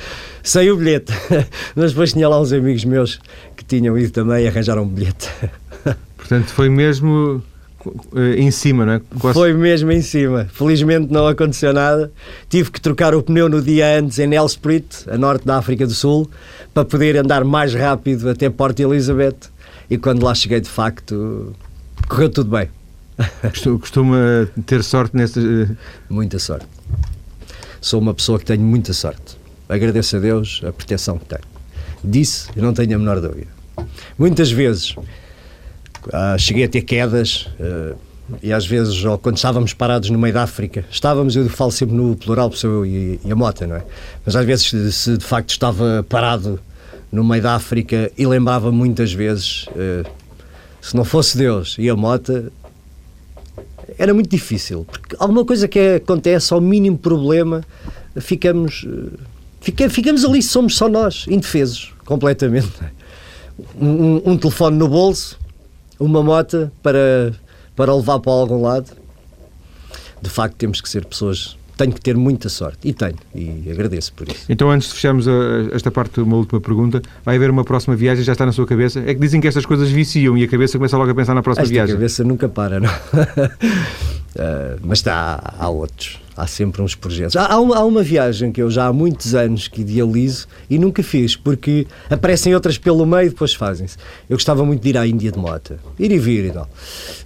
Saiu 0.44 0.74
o 0.74 0.76
bilhete, 0.76 1.12
mas 1.74 1.90
depois 1.90 2.12
tinha 2.12 2.28
lá 2.28 2.40
uns 2.40 2.52
amigos 2.52 2.84
meus 2.84 3.18
que 3.56 3.64
tinham 3.64 3.98
ido 3.98 4.12
também 4.12 4.44
e 4.44 4.46
arranjaram 4.48 4.84
um 4.84 4.86
bilhete. 4.88 5.28
Portanto, 6.16 6.46
foi 6.50 6.68
mesmo 6.68 7.42
eh, 8.14 8.36
em 8.38 8.52
cima, 8.52 8.86
não 8.86 8.92
é? 8.92 9.00
Quase- 9.18 9.34
Foi 9.40 9.52
mesmo 9.52 9.90
em 9.90 10.02
cima. 10.02 10.46
Felizmente 10.52 11.12
não 11.12 11.26
aconteceu 11.26 11.72
nada. 11.72 12.12
Tive 12.48 12.70
que 12.70 12.80
trocar 12.80 13.12
o 13.12 13.24
pneu 13.24 13.48
no 13.48 13.60
dia 13.60 13.98
antes 13.98 14.20
em 14.20 14.28
Nelspruit, 14.28 14.86
a 15.10 15.18
norte 15.18 15.44
da 15.44 15.56
África 15.56 15.84
do 15.84 15.94
Sul, 15.94 16.30
para 16.72 16.84
poder 16.84 17.16
andar 17.16 17.42
mais 17.42 17.74
rápido 17.74 18.30
até 18.30 18.48
Porto 18.48 18.78
Elizabeth. 18.78 19.34
E 19.90 19.98
quando 19.98 20.22
lá 20.22 20.34
cheguei, 20.34 20.60
de 20.60 20.68
facto, 20.68 21.52
correu 22.08 22.30
tudo 22.30 22.50
bem. 22.50 22.68
Costuma 23.80 24.48
ter 24.64 24.84
sorte 24.84 25.16
nessas. 25.16 25.70
Muita 26.08 26.38
sorte. 26.38 26.66
Sou 27.80 28.00
uma 28.00 28.14
pessoa 28.14 28.38
que 28.38 28.44
tenho 28.44 28.62
muita 28.62 28.92
sorte. 28.92 29.36
Agradeço 29.68 30.16
a 30.16 30.20
Deus 30.20 30.62
a 30.64 30.72
proteção 30.72 31.18
que 31.18 31.24
tenho. 31.26 31.42
Disse, 32.04 32.48
eu 32.54 32.62
não 32.62 32.72
tenho 32.72 32.94
a 32.94 32.98
menor 32.98 33.20
dúvida. 33.20 33.48
Muitas 34.18 34.50
vezes 34.50 34.94
ah, 36.12 36.36
cheguei 36.38 36.64
a 36.64 36.68
ter 36.68 36.82
quedas. 36.82 37.48
Ah, 37.60 37.94
e 38.42 38.52
às 38.52 38.64
vezes, 38.64 39.04
ou 39.04 39.18
quando 39.18 39.36
estávamos 39.36 39.74
parados 39.74 40.08
no 40.08 40.18
meio 40.18 40.32
da 40.32 40.44
África, 40.44 40.84
estávamos, 40.88 41.34
eu 41.34 41.48
falo 41.48 41.72
sempre 41.72 41.96
no 41.96 42.14
plural, 42.14 42.52
sou 42.52 42.70
eu 42.70 42.86
e, 42.86 43.20
e 43.24 43.32
a 43.32 43.34
Mota, 43.34 43.66
não 43.66 43.74
é? 43.74 43.84
Mas 44.24 44.36
às 44.36 44.46
vezes, 44.46 44.94
se 44.94 45.16
de 45.16 45.24
facto 45.24 45.50
estava 45.50 46.06
parado 46.08 46.60
no 47.10 47.24
meio 47.24 47.42
da 47.42 47.54
África 47.54 48.10
e 48.16 48.26
lembrava 48.26 48.70
muitas 48.70 49.12
vezes, 49.12 49.66
uh, 49.68 50.08
se 50.80 50.96
não 50.96 51.04
fosse 51.04 51.36
Deus 51.36 51.76
e 51.78 51.88
a 51.88 51.96
Mota, 51.96 52.52
era 53.98 54.14
muito 54.14 54.30
difícil, 54.30 54.86
porque 54.90 55.16
alguma 55.18 55.44
coisa 55.44 55.66
que 55.66 55.96
acontece, 55.96 56.52
ao 56.54 56.60
mínimo 56.60 56.96
problema, 56.96 57.62
ficamos, 58.16 58.84
uh, 58.84 59.18
fica, 59.60 59.90
ficamos 59.90 60.24
ali, 60.24 60.42
somos 60.42 60.76
só 60.76 60.88
nós, 60.88 61.26
indefesos, 61.28 61.92
completamente. 62.04 62.70
Um, 63.78 63.86
um, 63.86 64.22
um 64.26 64.38
telefone 64.38 64.76
no 64.76 64.88
bolso, 64.88 65.38
uma 65.98 66.22
moto 66.22 66.70
para 66.82 67.34
para 67.80 67.94
levar 67.94 68.20
para 68.20 68.32
algum 68.32 68.60
lado, 68.60 68.92
de 70.20 70.28
facto 70.28 70.54
temos 70.56 70.82
que 70.82 70.88
ser 70.88 71.06
pessoas. 71.06 71.56
Tenho 71.80 71.94
que 71.94 72.00
ter 72.02 72.14
muita 72.14 72.50
sorte 72.50 72.86
e 72.86 72.92
tenho, 72.92 73.16
e 73.34 73.70
agradeço 73.70 74.12
por 74.12 74.28
isso. 74.28 74.44
Então, 74.50 74.70
antes 74.70 74.88
de 74.88 74.94
fecharmos 74.96 75.26
a, 75.26 75.32
esta 75.72 75.90
parte, 75.90 76.20
uma 76.20 76.36
última 76.36 76.60
pergunta: 76.60 77.00
vai 77.24 77.36
haver 77.36 77.48
uma 77.48 77.64
próxima 77.64 77.96
viagem? 77.96 78.22
Já 78.22 78.32
está 78.32 78.44
na 78.44 78.52
sua 78.52 78.66
cabeça? 78.66 79.00
É 79.00 79.14
que 79.14 79.20
dizem 79.20 79.40
que 79.40 79.48
estas 79.48 79.64
coisas 79.64 79.88
viciam 79.88 80.36
e 80.36 80.44
a 80.44 80.48
cabeça 80.48 80.76
começa 80.76 80.98
logo 80.98 81.10
a 81.10 81.14
pensar 81.14 81.34
na 81.34 81.42
próxima 81.42 81.62
Esta 81.62 81.72
viagem. 81.72 81.94
A 81.94 81.96
cabeça 81.96 82.22
nunca 82.22 82.50
para, 82.50 82.80
não? 82.80 82.90
uh, 84.36 84.78
mas 84.82 84.98
está, 84.98 85.54
há 85.58 85.68
outros 85.68 86.20
há 86.40 86.46
sempre 86.46 86.80
uns 86.80 86.94
projetos. 86.94 87.36
Há, 87.36 87.52
há, 87.52 87.60
uma, 87.60 87.76
há, 87.76 87.84
uma, 87.84 88.02
viagem 88.02 88.50
que 88.50 88.62
eu 88.62 88.70
já 88.70 88.86
há 88.86 88.92
muitos 88.92 89.34
anos 89.34 89.68
que 89.68 89.82
idealizo 89.82 90.48
e 90.70 90.78
nunca 90.78 91.02
fiz, 91.02 91.36
porque 91.36 91.86
aparecem 92.08 92.54
outras 92.54 92.78
pelo 92.78 93.04
meio 93.04 93.26
e 93.26 93.28
depois 93.28 93.52
fazem-se. 93.52 93.96
Eu 94.28 94.36
gostava 94.36 94.64
muito 94.64 94.82
de 94.82 94.88
ir 94.88 94.96
à 94.96 95.06
Índia 95.06 95.30
de 95.30 95.38
moto, 95.38 95.78
ir 95.98 96.10
e 96.10 96.18
vir 96.18 96.46
e 96.46 96.50
tal. 96.50 96.68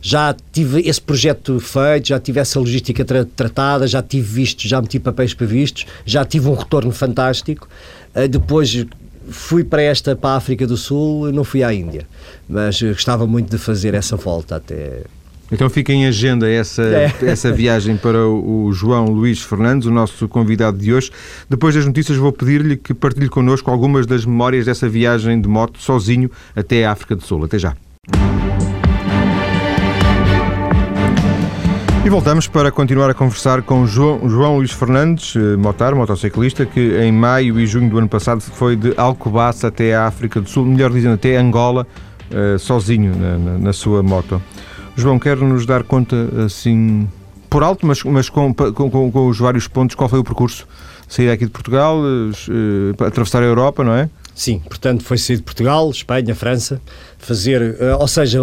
Já 0.02 0.34
tive 0.52 0.80
esse 0.80 1.00
projeto 1.00 1.60
feito, 1.60 2.08
já 2.08 2.18
tive 2.18 2.40
essa 2.40 2.58
logística 2.58 3.04
tra 3.04 3.24
tratada, 3.24 3.86
já 3.86 4.02
tive 4.02 4.26
vistos, 4.26 4.68
já 4.68 4.80
meti 4.80 4.98
papéis 4.98 5.32
para 5.32 5.46
vistos, 5.46 5.86
já 6.04 6.24
tive 6.24 6.48
um 6.48 6.54
retorno 6.54 6.90
fantástico. 6.90 7.68
Uh, 8.14 8.26
depois 8.26 8.84
fui 9.30 9.62
para 9.62 9.80
esta, 9.80 10.16
para 10.16 10.30
a 10.30 10.36
África 10.36 10.66
do 10.66 10.76
Sul, 10.76 11.32
não 11.32 11.44
fui 11.44 11.62
à 11.62 11.72
Índia, 11.72 12.06
mas 12.48 12.82
gostava 12.82 13.26
muito 13.26 13.50
de 13.50 13.58
fazer 13.58 13.94
essa 13.94 14.16
volta 14.16 14.56
até 14.56 15.02
então 15.52 15.68
fica 15.68 15.92
em 15.92 16.06
agenda 16.06 16.50
essa, 16.50 16.82
é. 16.82 17.12
essa 17.22 17.52
viagem 17.52 17.96
para 17.96 18.26
o 18.26 18.72
João 18.72 19.06
Luís 19.06 19.40
Fernandes, 19.42 19.86
o 19.86 19.90
nosso 19.90 20.28
convidado 20.28 20.78
de 20.78 20.92
hoje. 20.92 21.10
Depois 21.48 21.74
das 21.74 21.86
notícias 21.86 22.16
vou 22.16 22.32
pedir-lhe 22.32 22.76
que 22.76 22.94
partilhe 22.94 23.28
connosco 23.28 23.70
algumas 23.70 24.06
das 24.06 24.24
memórias 24.24 24.66
dessa 24.66 24.88
viagem 24.88 25.40
de 25.40 25.48
moto 25.48 25.80
sozinho 25.80 26.30
até 26.56 26.84
a 26.84 26.92
África 26.92 27.14
do 27.14 27.22
Sul. 27.22 27.44
Até 27.44 27.58
já. 27.58 27.74
E 32.04 32.10
voltamos 32.10 32.46
para 32.46 32.70
continuar 32.70 33.08
a 33.08 33.14
conversar 33.14 33.62
com 33.62 33.86
João, 33.86 34.28
João 34.28 34.58
Luís 34.58 34.72
Fernandes, 34.72 35.34
eh, 35.36 35.56
motar, 35.56 35.94
motociclista, 35.94 36.66
que 36.66 36.98
em 36.98 37.10
maio 37.10 37.58
e 37.58 37.66
junho 37.66 37.88
do 37.88 37.96
ano 37.96 38.08
passado 38.08 38.42
foi 38.42 38.76
de 38.76 38.92
Alcobaça 38.94 39.68
até 39.68 39.94
a 39.94 40.06
África 40.06 40.38
do 40.38 40.46
Sul, 40.46 40.66
melhor 40.66 40.90
dizendo, 40.90 41.14
até 41.14 41.38
Angola, 41.38 41.86
eh, 42.30 42.58
sozinho 42.58 43.16
na, 43.16 43.38
na, 43.38 43.58
na 43.58 43.72
sua 43.72 44.02
moto. 44.02 44.42
João, 44.96 45.18
quer 45.18 45.36
nos 45.36 45.66
dar 45.66 45.82
conta, 45.82 46.16
assim, 46.44 47.08
por 47.50 47.62
alto, 47.62 47.86
mas, 47.86 48.02
mas 48.02 48.28
com, 48.28 48.54
com, 48.54 49.10
com, 49.10 49.28
os 49.28 49.38
vários 49.38 49.68
pontos, 49.68 49.94
qual 49.94 50.08
foi 50.08 50.18
o 50.18 50.24
percurso? 50.24 50.66
Sair 51.08 51.30
aqui 51.30 51.44
de 51.44 51.50
Portugal, 51.50 51.98
uh, 51.98 53.04
atravessar 53.04 53.42
a 53.42 53.46
Europa, 53.46 53.84
não 53.84 53.92
é? 53.92 54.08
Sim, 54.34 54.58
portanto 54.58 55.04
foi 55.04 55.16
sair 55.16 55.36
de 55.36 55.42
Portugal, 55.42 55.88
Espanha, 55.90 56.34
França, 56.34 56.80
fazer, 57.18 57.76
uh, 57.80 58.00
ou 58.00 58.08
seja, 58.08 58.40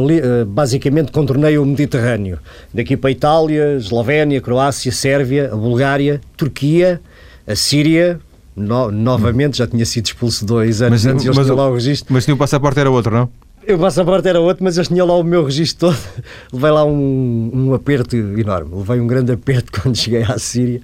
basicamente 0.48 1.12
contornei 1.12 1.58
o 1.58 1.66
Mediterrâneo. 1.66 2.40
Daqui 2.74 2.96
para 2.96 3.10
a 3.10 3.12
Itália, 3.12 3.78
Eslovénia, 3.78 4.40
Croácia, 4.40 4.92
Sérvia, 4.92 5.50
a 5.52 5.56
Bulgária, 5.56 6.22
Turquia, 6.38 7.02
a 7.46 7.56
Síria, 7.56 8.20
no, 8.56 8.92
novamente, 8.92 9.58
já 9.58 9.68
tinha 9.68 9.86
sido 9.86 10.06
expulso 10.06 10.46
dois 10.46 10.82
anos 10.82 11.04
mas, 11.04 11.14
antes, 11.14 11.26
mas, 11.26 11.38
mas, 11.38 11.48
lá 11.48 11.70
o 11.70 11.74
registro. 11.74 12.14
Mas 12.14 12.26
tinha 12.26 12.36
o 12.36 12.38
passaporte 12.38 12.80
era 12.80 12.90
outro, 12.90 13.14
não? 13.14 13.30
O 13.68 13.78
passaporte 13.78 14.28
era 14.28 14.40
outro, 14.40 14.64
mas 14.64 14.78
eu 14.78 14.84
tinha 14.84 15.06
lá 15.06 15.16
o 15.16 15.24
meu 15.24 15.46
registro 15.46 15.90
todo. 15.90 16.00
Levei 16.52 16.72
lá 16.72 16.84
um, 16.84 17.52
um 17.54 17.74
aperto 17.74 18.16
enorme. 18.16 18.76
Levei 18.76 19.00
um 19.00 19.08
grande 19.08 19.32
aperto 19.32 19.72
quando 19.82 19.96
cheguei 19.96 20.24
à 20.24 20.38
Síria. 20.40 20.82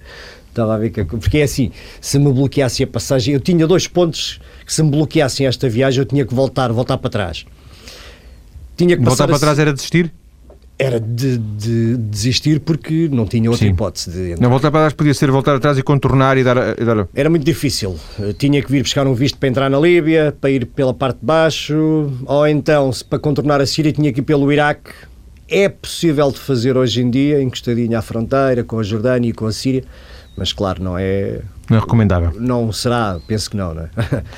Estava 0.50 0.76
a 0.76 0.78
ver 0.78 0.92
que. 0.92 1.04
Porque 1.04 1.40
é 1.40 1.44
assim: 1.44 1.72
se 2.00 2.20
me 2.20 2.32
bloqueasse 2.32 2.84
a 2.84 2.88
passagem, 2.88 3.34
eu 3.34 3.40
tinha 3.40 3.66
dois 3.66 3.88
pontos 3.88 4.40
que 4.66 4.74
se 4.74 4.84
me 4.84 4.92
bloqueassem 4.92 5.48
esta 5.48 5.68
viagem, 5.68 6.00
eu 6.00 6.06
tinha 6.06 6.26
que 6.26 6.34
voltar, 6.34 6.72
voltar 6.72 6.98
para 6.98 7.10
trás. 7.10 7.46
Tinha 8.76 8.96
que 8.96 9.04
voltar 9.04 9.28
para 9.28 9.40
trás 9.40 9.58
era 9.58 9.74
desistir? 9.74 10.12
Era 10.80 11.00
de, 11.00 11.38
de, 11.38 11.98
desistir 11.98 12.60
porque 12.60 13.10
não 13.12 13.26
tinha 13.26 13.50
outra 13.50 13.66
Sim. 13.66 13.74
hipótese 13.74 14.12
de 14.12 14.32
entrar. 14.32 14.44
Não, 14.44 14.50
voltar 14.50 14.70
para 14.70 14.82
trás 14.82 14.94
podia 14.94 15.14
ser 15.14 15.32
voltar 15.32 15.56
atrás 15.56 15.78
e 15.78 15.82
contornar 15.82 16.38
e 16.38 16.44
dar, 16.44 16.80
e 16.80 16.86
dar... 16.86 17.08
Era 17.16 17.30
muito 17.30 17.44
difícil. 17.44 17.98
Tinha 18.38 18.62
que 18.62 18.72
vir 18.72 18.84
buscar 18.84 19.08
um 19.08 19.14
visto 19.14 19.38
para 19.40 19.50
entrar 19.50 19.70
na 19.70 19.80
Líbia, 19.80 20.36
para 20.40 20.52
ir 20.52 20.68
pela 20.68 20.94
parte 20.94 21.20
de 21.20 21.26
baixo, 21.26 22.12
ou 22.26 22.48
então, 22.48 22.92
para 23.10 23.18
contornar 23.18 23.60
a 23.60 23.66
Síria, 23.66 23.92
tinha 23.92 24.14
que 24.14 24.20
ir 24.20 24.24
pelo 24.24 24.52
Iraque. 24.52 24.92
É 25.50 25.68
possível 25.68 26.32
de 26.32 26.40
fazer 26.40 26.78
hoje 26.78 27.02
em 27.02 27.10
dia, 27.10 27.42
encostadinho 27.42 27.98
à 27.98 28.02
fronteira, 28.02 28.64
com 28.64 28.80
a 28.80 28.84
Jordânia 28.84 29.30
e 29.30 29.34
com 29.34 29.48
a 29.48 29.52
Síria, 29.52 29.84
mas 30.38 30.54
claro, 30.54 30.84
não 30.84 30.98
é... 30.98 31.40
Não 31.70 31.78
é 31.78 31.80
recomendável. 31.80 32.34
Não 32.40 32.72
será, 32.72 33.20
penso 33.26 33.50
que 33.50 33.58
não, 33.58 33.74
não 33.74 33.84
é? 33.84 33.90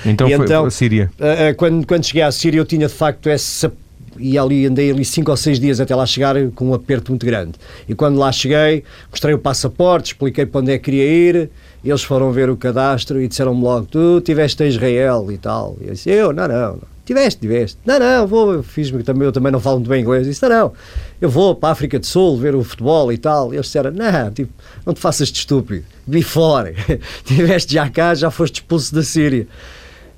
Então, 0.05 0.27
e 0.29 0.35
foi 0.35 0.45
então, 0.45 0.65
a 0.65 0.71
Síria. 0.71 1.11
Quando, 1.57 1.85
quando 1.85 2.05
cheguei 2.05 2.21
à 2.21 2.31
Síria 2.31 2.59
eu 2.59 2.65
tinha 2.65 2.87
de 2.87 2.93
facto 2.93 3.27
essa 3.27 3.71
e 4.19 4.37
ali 4.37 4.65
andei 4.65 4.91
ali 4.91 5.05
cinco 5.05 5.31
ou 5.31 5.37
seis 5.37 5.59
dias 5.59 5.79
até 5.79 5.95
lá 5.95 6.05
chegar 6.05 6.35
com 6.51 6.69
um 6.69 6.73
aperto 6.73 7.11
muito 7.11 7.25
grande. 7.25 7.53
E 7.87 7.95
quando 7.95 8.17
lá 8.17 8.31
cheguei, 8.31 8.83
mostrei 9.09 9.33
o 9.33 9.39
passaporte, 9.39 10.13
expliquei 10.13 10.45
para 10.45 10.61
onde 10.61 10.71
é 10.71 10.77
que 10.77 10.85
queria 10.85 11.05
ir, 11.05 11.49
eles 11.83 12.03
foram 12.03 12.31
ver 12.31 12.49
o 12.49 12.57
cadastro 12.57 13.21
e 13.21 13.27
disseram-me 13.27 13.61
logo: 13.63 13.87
Tu 13.87 14.21
tiveste 14.21 14.61
a 14.63 14.67
Israel 14.67 15.31
e 15.31 15.37
tal. 15.37 15.77
E 15.81 15.87
eu 15.87 15.93
disse: 15.93 16.09
Eu, 16.09 16.33
não, 16.33 16.47
não, 16.47 16.71
não. 16.73 16.99
Tiveste, 17.05 17.41
tiveste. 17.41 17.79
Não, 17.83 17.97
não, 17.97 18.27
vou, 18.27 18.53
eu 18.53 18.61
fiz 18.61 18.91
também, 19.03 19.23
eu 19.23 19.31
também 19.31 19.51
não 19.51 19.59
falo 19.59 19.77
muito 19.77 19.89
bem 19.89 20.01
inglês. 20.01 20.27
Eu 20.27 20.31
disse: 20.31 20.43
Não, 20.43 20.49
não, 20.49 20.73
eu 21.19 21.29
vou 21.29 21.55
para 21.55 21.69
a 21.69 21.71
África 21.71 21.97
do 21.97 22.05
Sul 22.05 22.37
ver 22.37 22.53
o 22.53 22.63
futebol 22.63 23.11
e 23.11 23.17
tal. 23.17 23.51
E 23.51 23.55
eles 23.55 23.65
disseram: 23.65 23.91
Não, 23.91 24.31
tipo, 24.31 24.53
não 24.85 24.93
te 24.93 24.99
faças 24.99 25.29
de 25.29 25.39
estúpido, 25.39 25.85
vi 26.07 26.21
fora. 26.21 26.73
tiveste 27.25 27.73
já 27.73 27.89
cá, 27.89 28.13
já 28.13 28.29
foste 28.29 28.55
expulso 28.55 28.93
da 28.93 29.01
Síria. 29.01 29.47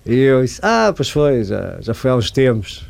E 0.05 0.15
eu 0.15 0.41
disse: 0.41 0.60
Ah, 0.63 0.91
pois 0.93 1.10
foi, 1.10 1.43
já, 1.43 1.77
já 1.79 1.93
foi 1.93 2.12
há 2.12 2.15
uns 2.15 2.31
tempos 2.31 2.86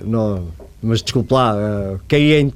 não, 0.00 0.48
mas 0.82 1.02
desculpe 1.02 1.32
lá, 1.34 1.54
uh, 1.54 2.00
caí 2.08 2.34
em 2.34 2.50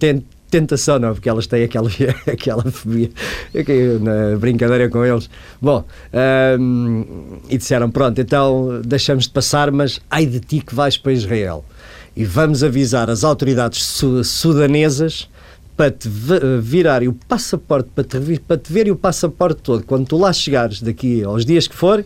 tentação, 0.52 0.98
não, 0.98 1.14
porque 1.14 1.28
elas 1.28 1.46
têm 1.46 1.64
aquela, 1.64 1.88
aquela 2.30 2.62
fobia. 2.70 3.10
Eu 3.54 3.64
caí 3.64 3.98
na 3.98 4.36
brincadeira 4.38 4.88
com 4.88 5.04
eles. 5.04 5.28
Bom, 5.60 5.84
um, 6.60 7.38
e 7.48 7.56
disseram: 7.56 7.90
pronto, 7.90 8.20
então 8.20 8.80
deixamos 8.84 9.24
de 9.24 9.30
passar, 9.30 9.72
mas 9.72 10.00
ai 10.10 10.26
de 10.26 10.40
ti 10.40 10.60
que 10.60 10.74
vais 10.74 10.96
para 10.98 11.12
Israel. 11.12 11.64
E 12.14 12.24
vamos 12.24 12.62
avisar 12.62 13.08
as 13.08 13.24
autoridades 13.24 14.02
sudanesas 14.24 15.30
para 15.74 15.90
te 15.90 16.06
virarem 16.60 17.08
o 17.08 17.14
passaporte, 17.14 17.88
para 17.94 18.04
te, 18.04 18.38
para 18.40 18.58
te 18.58 18.70
verem 18.70 18.92
o 18.92 18.96
passaporte 18.96 19.62
todo. 19.62 19.82
Quando 19.84 20.06
tu 20.06 20.18
lá 20.18 20.30
chegares 20.30 20.82
daqui 20.82 21.24
aos 21.24 21.46
dias 21.46 21.66
que 21.66 21.74
for, 21.74 22.04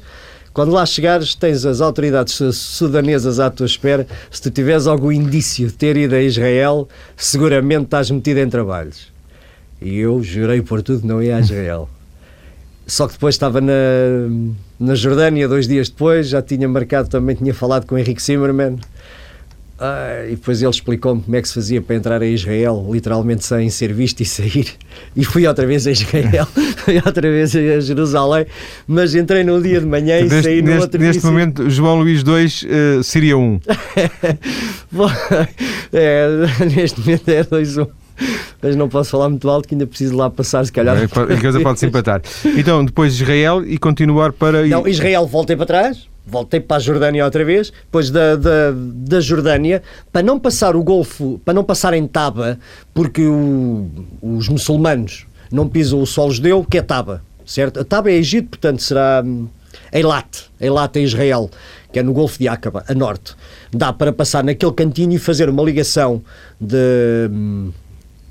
quando 0.56 0.72
lá 0.72 0.86
chegares, 0.86 1.34
tens 1.34 1.66
as 1.66 1.82
autoridades 1.82 2.32
sudanesas 2.56 3.38
à 3.38 3.50
tua 3.50 3.66
espera. 3.66 4.06
Se 4.30 4.40
tu 4.40 4.50
tiveres 4.50 4.86
algum 4.86 5.12
indício 5.12 5.66
de 5.66 5.74
ter 5.74 5.98
ido 5.98 6.14
a 6.14 6.22
Israel, 6.22 6.88
seguramente 7.14 7.84
estás 7.84 8.10
metido 8.10 8.40
em 8.40 8.48
trabalhos. 8.48 9.12
E 9.82 9.98
eu 9.98 10.22
jurei 10.22 10.62
por 10.62 10.80
tudo 10.80 11.06
não 11.06 11.22
ia 11.22 11.36
a 11.36 11.40
Israel. 11.40 11.90
Só 12.86 13.06
que 13.06 13.12
depois 13.12 13.34
estava 13.34 13.60
na, 13.60 13.74
na 14.80 14.94
Jordânia, 14.94 15.46
dois 15.46 15.68
dias 15.68 15.90
depois, 15.90 16.30
já 16.30 16.40
tinha 16.40 16.66
marcado 16.66 17.10
também, 17.10 17.36
tinha 17.36 17.52
falado 17.52 17.84
com 17.84 17.94
o 17.94 17.98
Henrique 17.98 18.22
Zimmermann 18.22 18.78
ah, 19.78 20.24
e 20.26 20.30
depois 20.30 20.62
ele 20.62 20.70
explicou-me 20.70 21.20
como 21.20 21.36
é 21.36 21.42
que 21.42 21.48
se 21.48 21.54
fazia 21.54 21.82
para 21.82 21.96
entrar 21.96 22.22
a 22.22 22.26
Israel, 22.26 22.86
literalmente 22.90 23.44
sem 23.44 23.68
ser 23.68 23.92
visto 23.92 24.20
e 24.20 24.24
sair. 24.24 24.72
E 25.14 25.24
fui 25.24 25.46
outra 25.46 25.66
vez 25.66 25.86
a 25.86 25.90
Israel, 25.90 26.46
fui 26.78 26.96
outra 26.96 27.30
vez 27.30 27.54
a 27.54 27.80
Jerusalém, 27.80 28.46
mas 28.86 29.14
entrei 29.14 29.44
num 29.44 29.60
dia 29.60 29.80
de 29.80 29.86
manhã 29.86 30.18
e 30.18 30.28
saí 30.42 30.62
no 30.62 30.68
neste, 30.68 30.82
outro 30.82 31.00
Neste 31.00 31.20
dia. 31.20 31.30
momento, 31.30 31.68
João 31.68 32.00
Luís 32.00 32.22
II, 32.22 32.98
uh, 32.98 33.02
Síria 33.02 33.36
1. 33.36 33.60
Bom, 34.90 35.10
é, 35.92 36.26
neste 36.74 37.00
momento 37.00 37.28
é 37.28 37.44
2-1 37.44 37.88
mas 38.62 38.74
não 38.74 38.88
posso 38.88 39.10
falar 39.10 39.28
muito 39.28 39.46
alto 39.46 39.68
que 39.68 39.74
ainda 39.74 39.86
preciso 39.86 40.16
lá 40.16 40.30
passar, 40.30 40.64
se 40.64 40.72
calhar. 40.72 40.96
a 40.96 41.40
coisa 41.40 41.60
pode 41.60 41.78
se 41.78 41.84
empatar. 41.84 42.22
Então, 42.56 42.82
depois 42.82 43.12
Israel 43.12 43.62
e 43.62 43.76
continuar 43.76 44.32
para. 44.32 44.66
Não, 44.66 44.88
Israel 44.88 45.26
voltei 45.26 45.54
para 45.54 45.66
trás 45.66 46.08
voltei 46.26 46.58
para 46.58 46.78
a 46.78 46.80
Jordânia 46.80 47.24
outra 47.24 47.44
vez, 47.44 47.70
depois 47.70 48.10
da, 48.10 48.34
da, 48.34 48.72
da 48.74 49.20
Jordânia, 49.20 49.82
para 50.12 50.22
não 50.22 50.38
passar 50.40 50.74
o 50.74 50.82
Golfo, 50.82 51.40
para 51.44 51.54
não 51.54 51.62
passar 51.62 51.94
em 51.94 52.06
Taba, 52.06 52.58
porque 52.92 53.22
o, 53.22 53.88
os 54.20 54.48
muçulmanos 54.48 55.26
não 55.50 55.68
pisam 55.68 56.00
o 56.00 56.06
solo 56.06 56.32
judeu, 56.32 56.66
que 56.68 56.78
é 56.78 56.82
Taba, 56.82 57.22
certo? 57.44 57.80
A 57.80 57.84
Taba 57.84 58.10
é 58.10 58.14
Egito, 58.14 58.48
portanto 58.48 58.82
será 58.82 59.22
hum, 59.24 59.48
Eilat, 59.92 60.50
Eilat 60.60 60.96
é 60.98 61.02
Israel, 61.02 61.48
que 61.92 62.00
é 62.00 62.02
no 62.02 62.12
Golfo 62.12 62.38
de 62.38 62.48
Aqaba, 62.48 62.84
a 62.88 62.94
norte. 62.94 63.34
Dá 63.70 63.92
para 63.92 64.12
passar 64.12 64.42
naquele 64.42 64.72
cantinho 64.72 65.12
e 65.12 65.18
fazer 65.18 65.48
uma 65.48 65.62
ligação 65.62 66.22
de, 66.60 67.28
hum, 67.30 67.70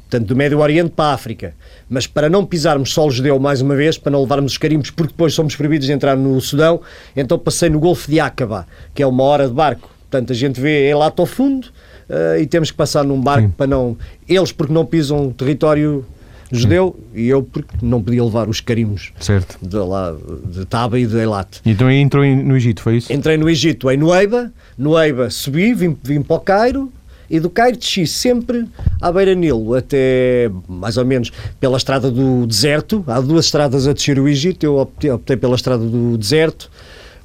portanto, 0.09 0.27
do 0.27 0.35
Médio 0.35 0.59
Oriente 0.59 0.91
para 0.91 1.11
a 1.11 1.13
África. 1.13 1.53
Mas 1.89 2.07
para 2.07 2.29
não 2.29 2.45
pisarmos 2.45 2.93
solo 2.93 3.11
judeu 3.11 3.39
mais 3.39 3.61
uma 3.61 3.75
vez, 3.75 3.97
para 3.97 4.11
não 4.11 4.21
levarmos 4.21 4.53
os 4.53 4.57
carimbos, 4.57 4.89
porque 4.89 5.11
depois 5.11 5.33
somos 5.33 5.55
proibidos 5.55 5.87
de 5.87 5.93
entrar 5.93 6.15
no 6.15 6.39
Sudão, 6.41 6.81
então 7.15 7.37
passei 7.37 7.69
no 7.69 7.79
Golfo 7.79 8.09
de 8.09 8.19
Aqaba, 8.19 8.65
que 8.93 9.03
é 9.03 9.07
uma 9.07 9.23
hora 9.23 9.47
de 9.47 9.53
barco. 9.53 9.89
Portanto, 10.09 10.31
a 10.31 10.35
gente 10.35 10.59
vê 10.59 10.87
é 10.87 10.95
lá 10.95 11.11
ao 11.15 11.25
fundo 11.25 11.67
uh, 12.09 12.39
e 12.39 12.45
temos 12.45 12.71
que 12.71 12.77
passar 12.77 13.03
num 13.03 13.19
barco 13.19 13.47
Sim. 13.47 13.53
para 13.57 13.67
não. 13.67 13.97
Eles, 14.27 14.51
porque 14.51 14.73
não 14.73 14.85
pisam 14.85 15.31
território 15.31 16.05
judeu 16.51 16.95
e 17.13 17.27
eu 17.27 17.43
porque 17.43 17.75
não 17.81 18.01
podia 18.01 18.23
levar 18.23 18.47
os 18.47 18.61
carimbos 18.61 19.11
certo. 19.19 19.57
de 19.61 19.77
lá 19.77 20.15
de 20.45 20.65
Taba 20.65 20.99
e 20.99 21.05
de 21.05 21.17
Eilat. 21.17 21.59
E 21.65 21.71
então 21.71 21.91
entrou 21.91 22.25
no 22.25 22.55
Egito, 22.55 22.81
foi 22.81 22.97
isso? 22.97 23.11
Entrei 23.11 23.37
no 23.37 23.49
Egito, 23.49 23.89
em 23.89 23.97
Nueiba, 23.97 24.51
Nueiba 24.77 25.29
subi, 25.29 25.73
vim, 25.73 25.97
vim 26.03 26.21
para 26.21 26.35
o 26.35 26.39
Cairo, 26.39 26.91
e 27.29 27.39
do 27.39 27.49
Cairo 27.49 27.77
desci 27.77 28.05
sempre 28.05 28.67
à 29.01 29.11
beira-Nilo, 29.11 29.73
até 29.73 30.49
mais 30.67 30.97
ou 30.97 31.05
menos 31.05 31.31
pela 31.59 31.77
estrada 31.77 32.11
do 32.11 32.45
deserto. 32.45 33.03
Há 33.07 33.19
duas 33.19 33.45
estradas 33.45 33.87
a 33.87 33.93
descer 33.93 34.19
o 34.19 34.27
Egito, 34.27 34.63
eu 34.65 34.77
optei, 34.77 35.37
pela 35.37 35.55
estrada 35.55 35.83
do 35.83 36.17
deserto. 36.17 36.69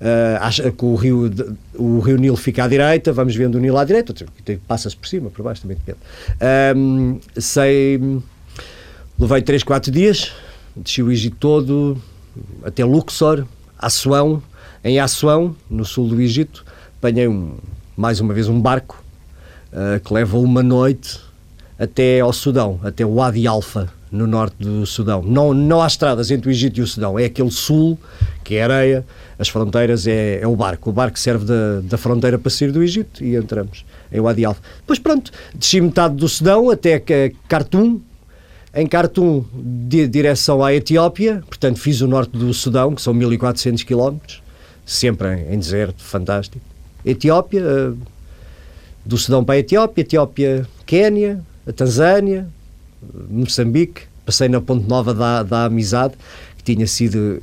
Uh, 0.01 0.73
que 0.73 0.85
o 0.85 0.95
rio, 0.95 1.31
o 1.75 1.99
rio 2.01 2.17
Nilo 2.17 2.37
fica 2.37 2.65
à 2.65 2.69
direita, 2.69 3.13
vamos 3.13 3.37
vendo 3.37 3.57
o 3.57 3.61
Nilo 3.61 3.77
à 3.77 3.85
direita, 3.85 4.15
passa-se 4.67 4.97
por 4.97 5.07
cima, 5.07 5.29
por 5.29 5.43
baixo, 5.43 5.61
também 5.61 5.77
depende. 5.77 5.99
Um, 6.75 7.21
sei, 7.37 8.01
levei 9.19 9.43
3, 9.43 9.63
4 9.63 9.93
dias, 9.93 10.33
desci 10.75 11.03
o 11.03 11.13
Egito 11.13 11.37
todo, 11.39 12.01
até 12.65 12.83
Luxor, 12.83 13.45
Assuão. 13.79 14.43
Em 14.83 14.99
Assuão, 14.99 15.55
no 15.69 15.85
sul 15.85 16.09
do 16.09 16.19
Egito, 16.19 16.65
apanhei 16.97 17.29
um, 17.29 17.59
mais 17.95 18.19
uma 18.21 18.33
vez 18.33 18.49
um 18.49 18.59
barco 18.59 19.05
uh, 19.73 20.01
que 20.01 20.13
leva 20.13 20.39
uma 20.39 20.63
noite 20.63 21.21
até 21.79 22.21
ao 22.21 22.33
Sudão, 22.33 22.79
até 22.83 23.05
o 23.05 23.15
Wadi 23.15 23.47
Alfa, 23.47 23.89
no 24.11 24.27
norte 24.27 24.57
do 24.59 24.85
Sudão. 24.85 25.23
Não, 25.23 25.55
não 25.55 25.81
há 25.81 25.87
estradas 25.87 26.31
entre 26.31 26.49
o 26.49 26.51
Egito 26.51 26.81
e 26.81 26.83
o 26.83 26.87
Sudão, 26.87 27.19
é 27.19 27.25
aquele 27.25 27.51
sul, 27.51 27.99
que 28.43 28.57
é 28.57 28.65
areia, 28.65 29.05
as 29.39 29.49
fronteiras 29.49 30.07
é, 30.07 30.41
é 30.41 30.47
o 30.47 30.55
barco. 30.57 30.91
O 30.91 30.93
barco 30.93 31.19
serve 31.19 31.45
da, 31.45 31.81
da 31.83 31.97
fronteira 31.97 32.39
para 32.39 32.51
sair 32.51 32.73
do 32.73 32.83
Egito 32.83 33.25
e 33.25 33.37
entramos 33.37 33.85
em 34.13 34.21
Wadi 34.21 34.45
Alfa. 34.45 34.61
Depois, 34.81 34.99
pronto, 34.99 35.31
desci 35.55 35.81
metade 35.81 36.17
do 36.17 36.29
Sudão 36.29 36.71
até 36.71 37.03
Khartoum, 37.49 38.01
em 38.75 38.87
Khartoum, 38.87 39.45
de 39.53 40.07
direção 40.07 40.63
à 40.63 40.73
Etiópia, 40.75 41.43
portanto, 41.47 41.79
fiz 41.79 42.01
o 42.01 42.07
norte 42.07 42.37
do 42.37 42.53
Sudão, 42.53 42.95
que 42.95 43.03
são 43.03 43.15
1400 43.15 43.83
km, 43.85 44.19
sempre 44.85 45.29
em, 45.35 45.55
em 45.55 45.59
deserto, 45.59 46.03
fantástico. 46.03 46.65
Etiópia, 47.05 47.63
uh, 47.63 47.99
do 49.11 49.19
Sudão 49.19 49.45
para 49.45 49.57
a 49.57 49.59
Etiópia, 49.59 50.03
Etiópia, 50.03 50.67
Quénia, 50.87 51.41
a 51.67 51.73
Tanzânia, 51.73 52.47
Moçambique. 53.29 54.03
Passei 54.25 54.49
na 54.49 54.61
Ponte 54.61 54.89
Nova 54.89 55.13
da, 55.13 55.43
da 55.43 55.65
Amizade, 55.65 56.15
que 56.57 56.63
tinha 56.63 56.87
sido 56.87 57.43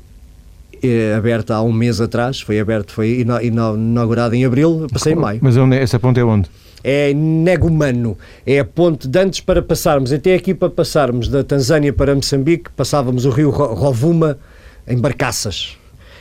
eh, 0.81 1.13
aberta 1.13 1.55
há 1.55 1.62
um 1.62 1.74
mês 1.74 2.00
atrás. 2.00 2.39
Foi 2.39 2.57
aberto, 2.57 2.93
foi 2.93 3.25
inaugurada 3.43 4.33
em 4.33 4.45
abril. 4.45 4.88
Passei 4.93 5.12
em 5.12 5.17
maio. 5.17 5.39
Mas 5.43 5.57
onde, 5.57 5.75
é, 5.75 5.83
essa 5.83 6.00
ponte 6.00 6.21
é 6.21 6.24
onde? 6.24 6.50
É 6.81 7.13
Negumano. 7.13 8.17
É 8.45 8.59
a 8.59 8.65
ponte 8.65 9.05
de 9.05 9.20
antes 9.20 9.42
para 9.42 9.61
passarmos, 9.61 10.13
até 10.13 10.35
aqui 10.35 10.53
para 10.53 10.70
passarmos 10.70 11.27
da 11.27 11.44
Tanzânia 11.44 11.92
para 11.92 12.15
Moçambique, 12.15 12.70
passávamos 12.77 13.25
o 13.25 13.29
rio 13.29 13.50
Rovuma 13.50 14.37
em 14.87 14.98
barcaças 14.98 15.77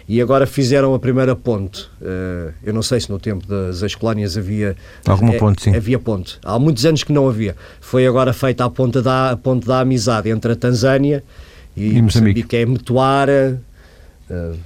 e 0.09 0.21
agora 0.21 0.47
fizeram 0.47 0.95
a 0.95 0.99
primeira 0.99 1.35
ponte. 1.35 1.83
Uh, 2.01 2.53
eu 2.63 2.73
não 2.73 2.83
sei 2.83 3.01
se 3.01 3.11
no 3.11 3.19
tempo 3.19 3.47
das 3.47 3.83
ex-colónias 3.83 4.37
havia... 4.37 4.77
Alguma 5.05 5.35
é, 5.35 5.39
ponte, 5.39 5.65
sim. 5.65 5.75
Havia 5.75 5.99
ponte. 5.99 6.39
Há 6.45 6.59
muitos 6.59 6.87
anos 6.87 7.03
que 7.03 7.13
não 7.13 7.29
havia. 7.29 7.57
Foi 7.81 8.07
agora 8.07 8.33
feita 8.33 8.65
a 8.65 8.71
ponte 8.71 9.01
da, 9.01 9.33
a 9.33 9.37
ponte 9.37 9.67
da 9.67 9.81
amizade 9.81 10.31
entre 10.31 10.53
a 10.53 10.57
Tanzânia 10.57 11.25
e, 11.77 11.97
e 11.97 12.03
Moçambique. 12.03 12.45
que 12.45 12.57
é 12.57 12.67
Metuara... 12.67 13.61
Uh, 14.31 14.57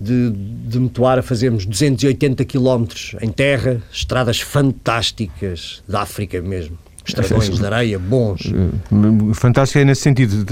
de, 0.00 0.30
de 0.30 0.80
Metuara 0.80 1.22
fazemos 1.22 1.64
280 1.64 2.44
km 2.44 2.84
em 3.22 3.30
terra, 3.30 3.80
estradas 3.92 4.40
fantásticas 4.40 5.82
da 5.88 6.02
África 6.02 6.42
mesmo 6.42 6.76
estradões 7.06 7.50
de 7.50 7.66
areia 7.66 7.98
bons. 7.98 8.40
Eh, 8.46 9.34
fantástico 9.34 9.78
é 9.78 9.84
nesse 9.84 10.02
sentido, 10.02 10.44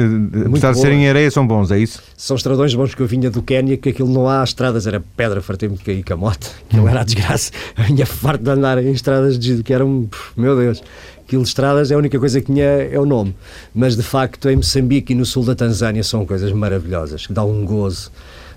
apesar 0.47 0.73
de 0.73 0.81
serem 0.81 1.09
areia, 1.09 1.31
são 1.31 1.47
bons, 1.47 1.71
é 1.71 1.79
isso? 1.79 2.03
São 2.17 2.37
estradões 2.37 2.75
bons 2.75 2.95
que 2.95 3.01
eu 3.01 3.07
vinha 3.07 3.31
do 3.31 3.43
Quénia, 3.43 3.77
que 3.77 3.89
aquilo 3.89 4.09
não 4.09 4.29
há 4.29 4.45
estradas, 4.45 4.87
era 4.87 5.03
pedra, 5.17 5.41
fartei-me 5.41 5.77
de 5.77 5.85
cair 5.85 6.05
com 6.05 6.15
a 6.15 6.17
moto, 6.17 6.51
aquilo 6.69 6.89
era 6.89 7.01
a 7.01 7.05
desgraça. 7.05 7.51
A 7.77 7.85
minha 7.85 8.07
farto 8.07 8.45
de 8.45 8.51
andar 8.51 8.83
em 8.83 8.93
estradas 8.93 9.39
de, 9.39 9.63
que 9.63 9.73
eram, 9.73 10.09
meu 10.37 10.57
Deus, 10.57 10.83
aquilo 11.27 11.43
de 11.43 11.49
estradas 11.49 11.91
é 11.91 11.95
a 11.95 11.99
única 11.99 12.19
coisa 12.19 12.41
que 12.41 12.47
tinha 12.47 12.65
é 12.65 12.99
o 12.99 13.07
nome. 13.07 13.35
Mas 13.75 13.97
de 13.97 14.03
facto, 14.03 14.49
em 14.51 14.57
Moçambique 14.57 15.13
e 15.13 15.17
no 15.17 15.25
sul 15.25 15.45
da 15.45 15.55
Tanzânia 15.55 16.05
são 16.05 16.27
coisas 16.27 16.53
maravilhosas, 16.53 17.27
que 17.27 17.33
dá 17.33 17.45
um 17.45 17.65
gozo, 17.65 18.11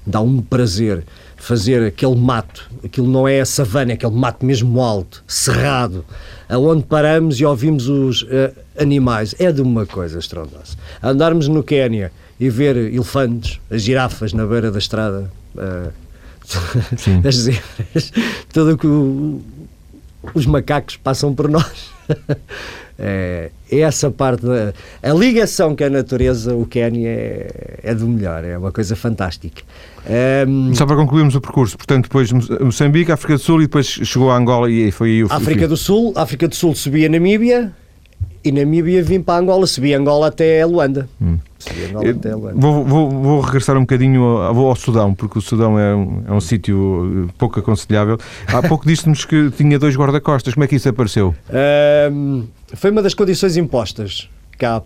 dá 0.05 0.19
um 0.19 0.41
prazer 0.41 1.05
fazer 1.45 1.83
aquele 1.83 2.15
mato, 2.15 2.67
aquilo 2.83 3.07
não 3.07 3.27
é 3.27 3.39
a 3.39 3.45
savana, 3.45 3.91
é 3.91 3.93
aquele 3.93 4.15
mato 4.15 4.43
mesmo 4.43 4.81
alto, 4.81 5.23
cerrado, 5.27 6.03
aonde 6.49 6.83
paramos 6.83 7.39
e 7.39 7.45
ouvimos 7.45 7.87
os 7.87 8.23
uh, 8.23 8.51
animais, 8.79 9.35
é 9.37 9.51
de 9.51 9.61
uma 9.61 9.85
coisa 9.85 10.17
estrondosa. 10.17 10.75
Andarmos 11.03 11.47
no 11.47 11.61
Quénia 11.61 12.11
e 12.39 12.49
ver 12.49 12.75
elefantes, 12.75 13.59
as 13.69 13.83
girafas 13.83 14.33
na 14.33 14.43
beira 14.43 14.71
da 14.71 14.79
estrada, 14.79 15.31
uh, 15.55 15.93
as 17.27 17.35
zebras, 17.35 18.11
tudo 18.51 18.73
o 18.73 18.77
que 18.77 18.87
os 20.33 20.47
macacos 20.47 20.97
passam 20.97 21.31
por 21.31 21.47
nós. 21.47 21.94
É, 22.97 23.51
essa 23.69 24.09
parte, 24.09 24.45
da, 24.45 24.73
a 25.03 25.13
ligação 25.13 25.75
que 25.75 25.83
a 25.83 25.89
natureza, 25.89 26.55
o 26.55 26.65
Quénia 26.65 27.09
é, 27.09 27.79
é 27.83 27.93
do 27.93 28.07
melhor, 28.07 28.45
é 28.45 28.57
uma 28.57 28.71
coisa 28.71 28.95
fantástica. 28.95 29.63
Um, 30.47 30.73
Só 30.73 30.85
para 30.85 30.95
concluirmos 30.95 31.35
o 31.35 31.41
percurso, 31.41 31.75
portanto, 31.75 32.03
depois 32.03 32.31
Moçambique, 32.31 33.11
África 33.11 33.33
do 33.33 33.39
Sul 33.39 33.61
e 33.61 33.65
depois 33.65 33.87
chegou 33.87 34.31
a 34.31 34.37
Angola 34.37 34.71
e 34.71 34.91
foi 34.91 35.09
aí 35.09 35.23
o 35.25 35.27
África 35.29 35.67
do 35.67 35.75
Sul, 35.75 36.13
África 36.15 36.47
do 36.47 36.55
Sul 36.55 36.73
subia 36.73 37.09
Namíbia 37.09 37.73
e 38.45 38.51
Namíbia 38.51 39.03
vim 39.03 39.21
para 39.21 39.39
Angola, 39.39 39.65
subi 39.65 39.93
Angola 39.93 40.27
até 40.27 40.63
Luanda. 40.65 41.09
Hum. 41.19 41.37
Vou, 42.55 42.85
vou, 42.85 43.09
vou, 43.09 43.41
regressar 43.41 43.75
um 43.75 43.81
bocadinho 43.81 44.21
ao, 44.21 44.67
ao, 44.67 44.75
Sudão, 44.75 45.15
porque 45.15 45.39
o 45.39 45.41
Sudão 45.41 45.79
é 45.79 45.95
um, 45.95 46.23
é 46.27 46.31
um 46.31 46.39
sítio 46.39 47.27
pouco 47.39 47.59
aconselhável. 47.59 48.19
Há 48.47 48.61
pouco 48.61 48.85
disse-nos 48.87 49.25
que 49.25 49.49
tinha 49.49 49.79
dois 49.79 49.95
guarda-costas. 49.95 50.53
Como 50.53 50.63
é 50.63 50.67
que 50.67 50.75
isso 50.75 50.87
apareceu? 50.87 51.33
Um, 52.11 52.43
foi 52.75 52.91
uma 52.91 53.01
das 53.01 53.15
condições 53.15 53.57
impostas 53.57 54.29
cá 54.59 54.83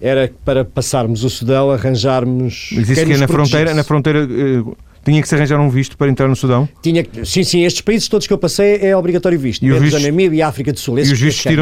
era 0.00 0.30
para 0.44 0.64
passarmos 0.64 1.22
o 1.24 1.30
Sudão, 1.30 1.70
arranjarmos. 1.70 2.70
Mas 2.72 2.88
isso 2.88 3.04
que 3.06 3.12
é 3.12 3.16
na 3.16 3.28
fronteira, 3.28 3.74
na 3.74 3.84
fronteira 3.84 4.20
eh, 4.24 4.62
tinha 5.04 5.20
que 5.20 5.28
se 5.28 5.34
arranjar 5.34 5.60
um 5.60 5.68
visto 5.68 5.96
para 5.96 6.10
entrar 6.10 6.28
no 6.28 6.36
Sudão? 6.36 6.68
Tinha, 6.82 7.04
sim, 7.24 7.44
sim, 7.44 7.64
estes 7.64 7.82
países 7.82 8.08
todos 8.08 8.26
que 8.26 8.32
eu 8.32 8.38
passei 8.38 8.78
é 8.80 8.96
obrigatório 8.96 9.38
visto. 9.38 9.64
E, 9.64 9.70
visto, 9.78 10.00
Namíbia 10.00 10.38
e 10.38 10.42
África 10.42 10.72
do 10.72 10.78
Sul. 10.78 10.98
E 10.98 11.02
os 11.02 11.20
vistos 11.20 11.52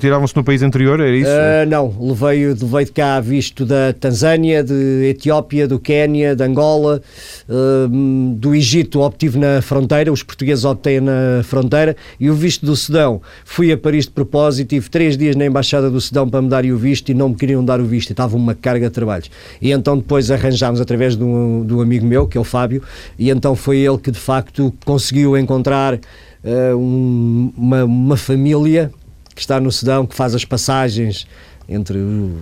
tiravam-se 0.00 0.36
no 0.36 0.44
país 0.44 0.62
anterior, 0.62 1.00
era 1.00 1.16
isso? 1.16 1.30
Uh, 1.30 1.68
não, 1.68 1.94
levei, 2.00 2.46
levei 2.48 2.84
de 2.84 2.92
cá 2.92 3.20
visto 3.20 3.64
da 3.64 3.92
Tanzânia, 3.92 4.62
de 4.62 5.06
Etiópia, 5.10 5.66
do 5.66 5.78
Quénia, 5.78 6.36
de 6.36 6.42
Angola, 6.42 7.00
uh, 7.48 7.88
do 8.36 8.54
Egito 8.54 9.00
obtive 9.00 9.38
na 9.38 9.62
fronteira, 9.62 10.12
os 10.12 10.22
portugueses 10.22 10.64
obtêm 10.64 11.00
na 11.00 11.42
fronteira, 11.44 11.96
e 12.20 12.30
o 12.30 12.34
visto 12.34 12.66
do 12.66 12.76
Sudão. 12.76 13.20
Fui 13.44 13.72
a 13.72 13.78
Paris 13.78 14.04
de 14.04 14.10
propósito, 14.10 14.68
tive 14.68 14.88
três 14.88 15.16
dias 15.16 15.36
na 15.36 15.46
Embaixada 15.46 15.90
do 15.90 16.00
Sudão 16.00 16.28
para 16.28 16.42
me 16.42 16.48
dar 16.48 16.64
o 16.64 16.76
visto 16.76 17.08
e 17.08 17.14
não 17.14 17.30
me 17.30 17.34
queriam 17.34 17.64
dar 17.64 17.80
o 17.80 17.84
visto, 17.84 18.10
estava 18.10 18.36
uma 18.36 18.54
carga 18.54 18.88
de 18.88 18.92
trabalhos. 18.92 19.30
E 19.60 19.70
então 19.72 19.96
depois 19.96 20.30
arranjámos 20.30 20.80
através 20.80 21.16
de 21.16 21.24
um, 21.24 21.64
de 21.64 21.74
um 21.74 21.80
amigo 21.80 22.06
meu, 22.06 22.26
que 22.26 22.36
é 22.36 22.40
o 22.40 22.44
Fábio, 22.44 22.81
e 23.18 23.30
então 23.30 23.54
foi 23.54 23.78
ele 23.78 23.98
que 23.98 24.10
de 24.10 24.18
facto 24.18 24.72
conseguiu 24.84 25.36
encontrar 25.36 25.94
uh, 25.94 26.76
um, 26.76 27.52
uma, 27.56 27.84
uma 27.84 28.16
família 28.16 28.90
que 29.34 29.40
está 29.40 29.60
no 29.60 29.72
Sudão, 29.72 30.06
que 30.06 30.14
faz 30.14 30.34
as 30.34 30.44
passagens 30.44 31.26
entre, 31.68 31.98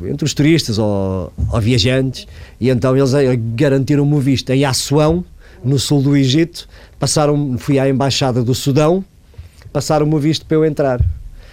entre 0.08 0.24
os 0.24 0.34
turistas 0.34 0.78
ou, 0.78 1.32
ou 1.52 1.60
viajantes, 1.60 2.26
e 2.60 2.68
então 2.68 2.96
eles 2.96 3.14
eh, 3.14 3.36
garantiram-me 3.54 4.14
o 4.14 4.18
visto 4.18 4.50
em 4.50 4.64
Assuão, 4.64 5.24
no 5.62 5.78
sul 5.78 6.02
do 6.02 6.16
Egito, 6.16 6.68
passaram, 6.98 7.56
fui 7.58 7.78
à 7.78 7.88
embaixada 7.88 8.42
do 8.42 8.54
Sudão, 8.54 9.04
passaram-me 9.72 10.14
o 10.14 10.18
visto 10.18 10.46
para 10.46 10.56
eu 10.56 10.64
entrar. 10.64 11.04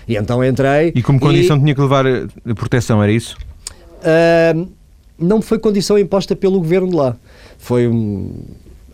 E 0.07 0.15
então 0.15 0.43
entrei. 0.43 0.93
E 0.95 1.03
como 1.03 1.19
condição 1.19 1.57
e, 1.57 1.59
tinha 1.59 1.75
que 1.75 1.81
levar 1.81 2.05
eh, 2.05 2.27
proteção, 2.55 3.03
era 3.03 3.11
isso? 3.11 3.35
Uh, 3.99 4.69
não 5.19 5.41
foi 5.41 5.59
condição 5.59 5.97
imposta 5.97 6.35
pelo 6.35 6.59
governo 6.59 6.89
de 6.89 6.95
lá. 6.95 7.15
Foi 7.57 7.87
um, 7.87 8.45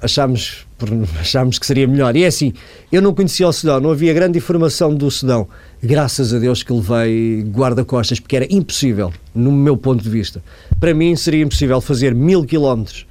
achámos 0.03 0.67
por 0.77 0.89
acharmos 1.19 1.57
que 1.57 1.65
seria 1.65 1.87
melhor. 1.87 2.15
E 2.15 2.23
é 2.23 2.27
assim, 2.27 2.53
eu 2.91 3.01
não 3.01 3.13
conhecia 3.13 3.47
o 3.47 3.53
Sudão, 3.53 3.79
não 3.79 3.91
havia 3.91 4.13
grande 4.13 4.37
informação 4.37 4.93
do 4.93 5.09
Sudão. 5.09 5.47
Graças 5.81 6.33
a 6.33 6.39
Deus 6.39 6.61
que 6.61 6.73
levei 6.73 7.43
guarda-costas, 7.43 8.19
porque 8.19 8.35
era 8.35 8.47
impossível, 8.49 9.13
no 9.33 9.51
meu 9.51 9.77
ponto 9.77 10.03
de 10.03 10.09
vista. 10.09 10.43
Para 10.79 10.93
mim 10.93 11.15
seria 11.15 11.43
impossível 11.43 11.79
fazer 11.79 12.13
mil 12.13 12.45
quilómetros 12.45 13.05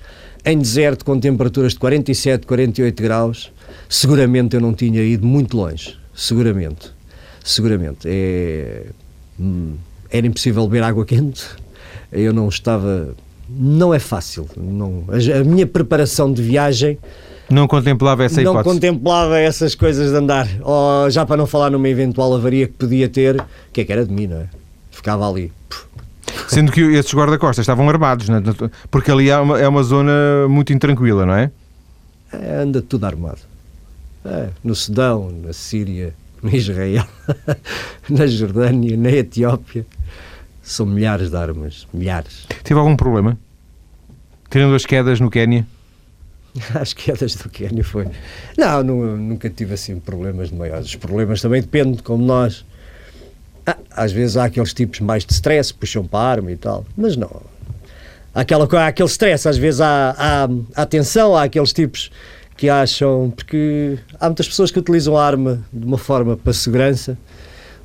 em 0.44 0.58
deserto 0.58 1.04
com 1.04 1.18
temperaturas 1.18 1.72
de 1.72 1.78
47, 1.78 2.46
48 2.46 3.02
graus. 3.02 3.52
Seguramente 3.88 4.54
eu 4.56 4.60
não 4.60 4.74
tinha 4.74 5.02
ido 5.02 5.26
muito 5.26 5.56
longe. 5.56 5.96
Seguramente. 6.14 6.90
Seguramente. 7.44 8.06
É... 8.06 8.86
Hum, 9.40 9.74
era 10.10 10.26
impossível 10.26 10.66
beber 10.66 10.82
água 10.82 11.06
quente. 11.06 11.44
Eu 12.10 12.32
não 12.32 12.48
estava 12.48 13.14
não 13.54 13.92
é 13.92 13.98
fácil. 13.98 14.46
Não, 14.56 15.04
a, 15.08 15.40
a, 15.40 15.44
minha 15.44 15.66
preparação 15.66 16.32
de 16.32 16.42
viagem. 16.42 16.98
Não 17.50 17.66
contemplava 17.66 18.24
essa 18.24 18.40
hipótese? 18.40 18.56
Não 18.56 18.74
contemplava 18.74 19.38
essas 19.38 19.74
coisas 19.74 20.10
de 20.10 20.16
andar. 20.16 20.48
Ou, 20.62 21.10
já 21.10 21.26
para 21.26 21.36
não 21.36 21.46
falar 21.46 21.70
numa 21.70 21.88
eventual 21.88 22.34
avaria 22.34 22.66
que 22.66 22.74
podia 22.74 23.08
ter, 23.08 23.44
que 23.72 23.82
é 23.82 23.84
que 23.84 23.92
era 23.92 24.06
de 24.06 24.12
mim, 24.12 24.26
não 24.26 24.38
é? 24.38 24.48
Ficava 24.90 25.28
ali. 25.28 25.52
Sendo 26.48 26.72
que 26.72 26.80
esses 26.80 27.12
guarda-costas 27.12 27.62
estavam 27.62 27.88
armados, 27.88 28.28
é? 28.28 28.34
porque 28.90 29.10
ali 29.10 29.28
é 29.28 29.38
uma, 29.38 29.60
é 29.60 29.68
uma 29.68 29.82
zona 29.82 30.12
muito 30.48 30.72
intranquila, 30.72 31.26
não 31.26 31.34
é? 31.34 31.50
é 32.32 32.56
anda 32.56 32.80
tudo 32.80 33.04
armado. 33.04 33.40
É, 34.24 34.48
no 34.62 34.74
Sudão, 34.74 35.30
na 35.42 35.52
Síria, 35.52 36.14
no 36.42 36.54
Israel, 36.54 37.06
na 38.08 38.26
Jordânia, 38.26 38.96
na 38.96 39.10
Etiópia. 39.10 39.84
São 40.62 40.86
milhares 40.86 41.30
de 41.30 41.36
armas, 41.36 41.88
milhares. 41.92 42.46
Teve 42.62 42.78
algum 42.78 42.96
problema? 42.96 43.36
Tirando 44.48 44.74
as 44.74 44.86
quedas 44.86 45.18
no 45.18 45.30
Quénia? 45.30 45.66
As 46.74 46.92
quedas 46.92 47.34
do 47.34 47.48
Quénia 47.48 47.82
foi. 47.82 48.06
Não, 48.58 48.82
não, 48.82 49.16
nunca 49.16 49.48
tive 49.48 49.74
assim 49.74 49.98
problemas 49.98 50.50
de 50.50 50.54
maiores. 50.54 50.86
Os 50.86 50.96
problemas 50.96 51.40
também 51.40 51.62
dependem, 51.62 51.96
como 51.96 52.22
nós. 52.22 52.64
Ah, 53.66 53.76
às 53.90 54.12
vezes 54.12 54.36
há 54.36 54.44
aqueles 54.44 54.74
tipos 54.74 55.00
mais 55.00 55.24
de 55.24 55.32
stress, 55.32 55.72
puxam 55.72 56.04
para 56.04 56.18
a 56.18 56.30
arma 56.30 56.52
e 56.52 56.56
tal, 56.56 56.84
mas 56.96 57.16
não. 57.16 57.42
Há, 58.34 58.42
aquela, 58.42 58.68
há 58.70 58.86
aquele 58.88 59.08
stress, 59.08 59.48
às 59.48 59.56
vezes 59.56 59.80
há, 59.80 60.14
há, 60.18 60.82
há 60.82 60.86
tensão, 60.86 61.34
há 61.34 61.44
aqueles 61.44 61.72
tipos 61.72 62.10
que 62.56 62.68
acham. 62.68 63.32
Porque 63.34 63.98
há 64.20 64.26
muitas 64.26 64.46
pessoas 64.46 64.70
que 64.70 64.78
utilizam 64.78 65.16
a 65.16 65.24
arma 65.24 65.64
de 65.72 65.86
uma 65.86 65.98
forma 65.98 66.36
para 66.36 66.52
segurança 66.52 67.16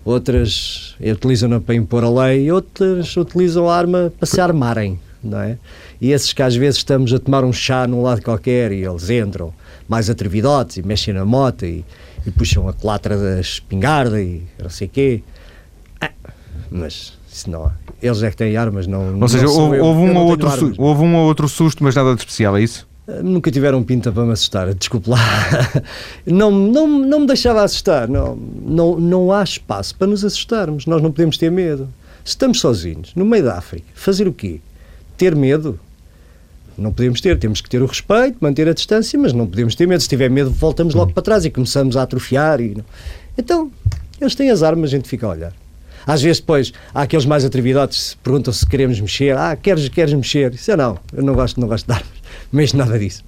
outras 0.08 0.96
utilizam-na 1.02 1.60
para 1.60 1.76
impor 1.76 2.04
a 2.04 2.10
lei, 2.10 2.50
outras 2.50 3.16
utilizam 3.18 3.70
a 3.70 3.76
arma 3.76 4.14
para 4.18 4.26
se 4.26 4.40
armarem, 4.40 4.98
não 5.22 5.40
é? 5.40 5.58
E 6.00 6.12
esses 6.12 6.32
que 6.32 6.42
às 6.42 6.56
vezes 6.56 6.78
estamos 6.78 7.14
a 7.14 7.20
tomar 7.20 7.44
um 7.44 7.52
chá 7.52 7.86
num 7.86 8.02
lado 8.02 8.22
qualquer 8.22 8.72
e 8.72 8.86
eles 8.86 9.10
entram 9.10 9.54
mais 9.88 10.10
atrevidotes 10.10 10.78
e 10.78 10.84
mexem 10.84 11.14
na 11.14 11.26
moto 11.26 11.66
e, 11.66 11.84
e 12.26 12.32
puxam 12.32 12.70
a 12.70 12.74
colatra 12.74 13.18
da 13.18 13.42
espingarda 13.42 14.22
e 14.22 14.44
não 14.62 14.70
sei 14.70 14.88
o 14.88 14.90
quê. 14.90 15.24
Ah, 16.00 16.12
mas 16.72 17.14
isso 17.30 17.50
não, 17.50 17.70
eles 18.02 18.24
é 18.24 18.30
que 18.30 18.38
têm 18.38 18.56
armas, 18.56 18.88
não. 18.88 19.20
Ou 19.20 19.28
seja, 19.28 19.46
não 19.46 19.54
houve, 19.54 19.80
houve, 19.80 20.00
um 20.00 20.16
ou 20.16 20.28
outro, 20.28 20.74
houve 20.78 21.02
um 21.04 21.16
ou 21.16 21.28
outro 21.28 21.50
susto, 21.50 21.84
mas 21.84 21.96
nada 21.96 22.16
de 22.16 22.22
especial, 22.22 22.56
é 22.56 22.62
isso? 22.62 22.88
Nunca 23.24 23.50
tiveram 23.50 23.82
pinta 23.84 24.12
para 24.12 24.26
me 24.26 24.34
assustar, 24.34 24.74
desculpe 24.74 25.10
lá. 25.10 25.18
Não, 26.26 26.52
não, 26.52 26.86
não 26.86 27.22
me 27.22 27.28
deixava 27.28 27.64
assustar. 27.64 28.10
Não, 28.10 28.36
não, 28.36 29.00
não 29.00 29.32
há 29.32 29.42
espaço 29.42 29.96
para 29.96 30.08
nos 30.08 30.26
assustarmos. 30.26 30.86
Nós 30.86 31.02
não 31.02 31.10
podemos 31.10 31.38
ter 31.38 31.50
medo. 31.50 31.88
Estamos 32.26 32.60
sozinhos, 32.60 33.14
no 33.16 33.24
meio 33.24 33.46
da 33.46 33.58
África, 33.58 33.86
fazer 33.96 34.28
o 34.28 34.34
quê? 34.34 34.60
Ter 35.18 35.34
medo? 35.34 35.80
Não 36.78 36.92
podemos 36.92 37.22
ter. 37.22 37.40
Temos 37.40 37.62
que 37.62 37.70
ter 37.70 37.82
o 37.82 37.86
respeito, 37.86 38.38
manter 38.42 38.68
a 38.68 38.74
distância, 38.74 39.18
mas 39.18 39.32
não 39.32 39.48
podemos 39.48 39.74
ter 39.74 39.88
medo. 39.88 40.02
Se 40.02 40.10
tiver 40.10 40.30
medo, 40.30 40.50
voltamos 40.50 40.94
logo 40.94 41.14
para 41.14 41.24
trás 41.24 41.46
e 41.46 41.50
começamos 41.50 41.96
a 41.96 42.04
atrofiar. 42.04 42.60
E... 42.60 42.76
Então, 43.38 43.72
eles 44.20 44.36
têm 44.36 44.50
as 44.50 44.64
armas, 44.64 44.90
a 44.90 44.98
gente 44.98 45.08
fica 45.08 45.26
a 45.26 45.30
olhar. 45.30 45.54
Às 46.06 46.22
vezes, 46.22 46.42
depois, 46.42 46.74
há 46.94 47.04
aqueles 47.04 47.26
mais 47.26 47.46
atrevidotes 47.46 48.16
que 48.16 48.20
perguntam 48.20 48.52
se 48.52 48.66
queremos 48.66 49.00
mexer. 49.00 49.38
Ah, 49.38 49.56
queres, 49.56 49.88
queres 49.88 50.14
mexer? 50.14 50.54
Isso 50.54 50.70
é 50.72 50.76
não. 50.76 51.00
Eu 51.14 51.24
não 51.24 51.34
gosto, 51.34 51.58
não 51.62 51.70
gosto 51.70 51.86
de 51.86 51.94
armas 51.94 52.17
mas 52.52 52.74
nada 52.74 52.98
disso. 52.98 53.24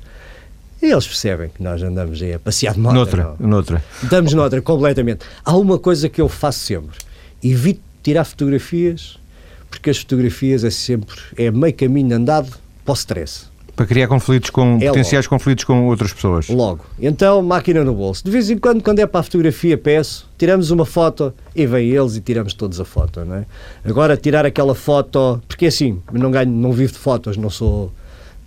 E 0.82 0.86
eles 0.86 1.06
percebem 1.06 1.50
que 1.50 1.62
nós 1.62 1.84
andamos 1.84 2.22
aí 2.22 2.34
a 2.34 2.40
passear 2.40 2.74
de 2.74 2.80
moto. 2.80 2.94
Noutra, 2.94 3.36
não. 3.40 3.50
noutra. 3.50 3.84
Estamos 4.02 4.34
noutra, 4.34 4.62
completamente. 4.62 5.26
Há 5.44 5.56
uma 5.58 5.78
coisa 5.78 6.08
que 6.08 6.22
eu 6.22 6.30
faço 6.30 6.60
sempre: 6.60 6.98
evito 7.44 7.82
tirar 8.02 8.24
fotografias, 8.24 9.20
porque 9.70 9.90
as 9.90 9.98
fotografias 9.98 10.64
é 10.64 10.70
sempre 10.70 11.16
é 11.38 11.52
meio 11.52 11.74
caminho 11.74 12.16
andado 12.16 12.54
para 12.86 12.92
o 12.92 12.96
stress. 12.96 13.50
Para 13.76 13.86
criar 13.86 14.08
conflitos 14.08 14.50
com 14.50 14.78
é 14.82 14.88
potenciais 14.88 15.26
logo. 15.26 15.38
conflitos 15.38 15.64
com 15.64 15.88
outras 15.88 16.12
pessoas. 16.12 16.50
Logo. 16.50 16.86
Então, 17.00 17.42
máquina 17.42 17.82
no 17.84 17.94
bolso. 17.94 18.24
De 18.26 18.30
vez 18.30 18.50
em 18.50 18.58
quando, 18.58 18.84
quando 18.84 19.00
é 19.00 19.08
para 19.08 19.22
a 19.22 19.24
fotografia, 19.24 19.78
peço, 19.78 20.28
tiramos 20.38 20.70
uma 20.70 20.86
foto 20.86 21.34
e 21.56 21.66
vem 21.66 21.90
eles 21.90 22.18
e 22.18 22.22
tiramos 22.22 22.54
todos 22.54 22.80
a 22.82 22.84
foto, 22.84 23.24
não 23.24 23.38
é? 23.38 23.46
Agora, 23.86 24.18
tirar 24.18 24.46
aquela 24.46 24.76
foto, 24.76 25.42
porque 25.48 25.68
assim, 25.68 26.02
não 26.12 26.30
ganho, 26.30 26.52
não 26.52 26.74
vivo 26.74 26.92
de 26.92 27.00
fotos, 27.00 27.38
não 27.38 27.50
sou 27.50 27.90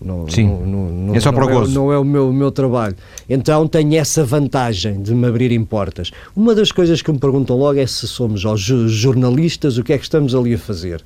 não, 0.04 0.28
Sim, 0.28 0.48
não, 0.48 0.90
não, 0.90 1.14
é 1.14 1.20
só 1.20 1.32
para 1.32 1.44
o 1.44 1.48
gozo. 1.48 1.70
É, 1.70 1.74
não 1.74 1.92
é 1.92 1.98
o 1.98 2.04
meu, 2.04 2.32
meu 2.32 2.50
trabalho. 2.50 2.96
Então 3.28 3.66
tenho 3.66 3.94
essa 3.96 4.24
vantagem 4.24 5.02
de 5.02 5.14
me 5.14 5.26
abrirem 5.26 5.64
portas. 5.64 6.10
Uma 6.34 6.54
das 6.54 6.72
coisas 6.72 7.02
que 7.02 7.10
me 7.12 7.18
perguntam 7.18 7.56
logo 7.56 7.78
é 7.78 7.86
se 7.86 8.06
somos 8.06 8.44
aos 8.44 8.60
jornalistas, 8.60 9.78
o 9.78 9.84
que 9.84 9.92
é 9.92 9.98
que 9.98 10.04
estamos 10.04 10.34
ali 10.34 10.54
a 10.54 10.58
fazer. 10.58 11.02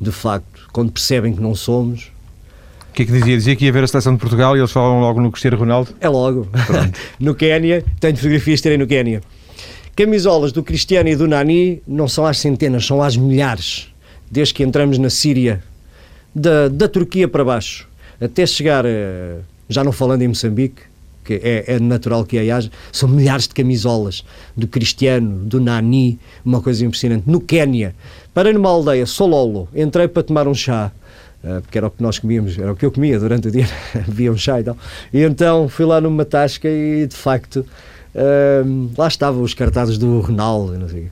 De 0.00 0.10
facto, 0.10 0.68
quando 0.72 0.92
percebem 0.92 1.32
que 1.32 1.40
não 1.40 1.54
somos, 1.54 2.12
o 2.90 2.94
que 2.94 3.02
é 3.02 3.06
que 3.06 3.12
dizia? 3.12 3.36
Dizia 3.36 3.56
que 3.56 3.64
ia 3.64 3.72
ver 3.72 3.82
a 3.82 3.86
seleção 3.88 4.14
de 4.14 4.20
Portugal 4.20 4.56
e 4.56 4.60
eles 4.60 4.70
falam 4.70 5.00
logo 5.00 5.20
no 5.20 5.32
Cristiano 5.32 5.56
Ronaldo? 5.56 5.92
É 6.00 6.08
logo. 6.08 6.46
no 7.18 7.34
Quénia, 7.34 7.84
tenho 7.98 8.16
fotografias 8.16 8.60
de 8.60 8.62
terem 8.62 8.78
no 8.78 8.86
Quénia. 8.86 9.20
Camisolas 9.96 10.52
do 10.52 10.62
Cristiano 10.62 11.08
e 11.08 11.16
do 11.16 11.26
Nani 11.26 11.82
não 11.88 12.06
são 12.06 12.24
às 12.24 12.38
centenas, 12.38 12.86
são 12.86 13.02
às 13.02 13.16
milhares. 13.16 13.88
Desde 14.30 14.54
que 14.54 14.62
entramos 14.62 14.96
na 14.98 15.10
Síria, 15.10 15.62
da, 16.34 16.68
da 16.68 16.88
Turquia 16.88 17.26
para 17.26 17.44
baixo 17.44 17.88
até 18.20 18.46
chegar, 18.46 18.84
a, 18.86 18.88
já 19.68 19.82
não 19.82 19.92
falando 19.92 20.22
em 20.22 20.28
Moçambique, 20.28 20.82
que 21.24 21.34
é, 21.42 21.64
é, 21.66 21.80
natural 21.80 22.24
que 22.24 22.38
aí 22.38 22.50
haja, 22.50 22.70
são 22.92 23.08
milhares 23.08 23.48
de 23.48 23.54
camisolas 23.54 24.24
do 24.56 24.68
Cristiano, 24.68 25.44
do 25.44 25.60
Nani, 25.60 26.18
uma 26.44 26.60
coisa 26.60 26.84
impressionante. 26.84 27.24
No 27.26 27.40
Quénia, 27.40 27.94
parei 28.34 28.52
numa 28.52 28.68
aldeia, 28.68 29.06
Sololo, 29.06 29.66
entrei 29.74 30.06
para 30.06 30.22
tomar 30.22 30.46
um 30.46 30.54
chá, 30.54 30.92
uh, 31.42 31.62
porque 31.62 31.78
era 31.78 31.86
o 31.86 31.90
que 31.90 32.02
nós 32.02 32.18
comíamos, 32.18 32.58
era 32.58 32.72
o 32.72 32.76
que 32.76 32.84
eu 32.84 32.92
comia 32.92 33.18
durante 33.18 33.48
o 33.48 33.50
dia, 33.50 33.66
havia 34.06 34.30
um 34.30 34.36
chá 34.36 34.60
e 34.60 34.64
tal. 34.64 34.76
E 35.12 35.22
então 35.22 35.68
fui 35.68 35.86
lá 35.86 36.00
numa 36.00 36.26
tasca 36.26 36.68
e 36.68 37.06
de 37.06 37.16
facto 37.16 37.64
uh, 38.14 38.90
lá 38.98 39.08
estavam 39.08 39.42
os 39.42 39.54
cartazes 39.54 39.96
do 39.96 40.20
Ronaldo, 40.20 40.78
não 40.78 40.88
sei 40.88 41.08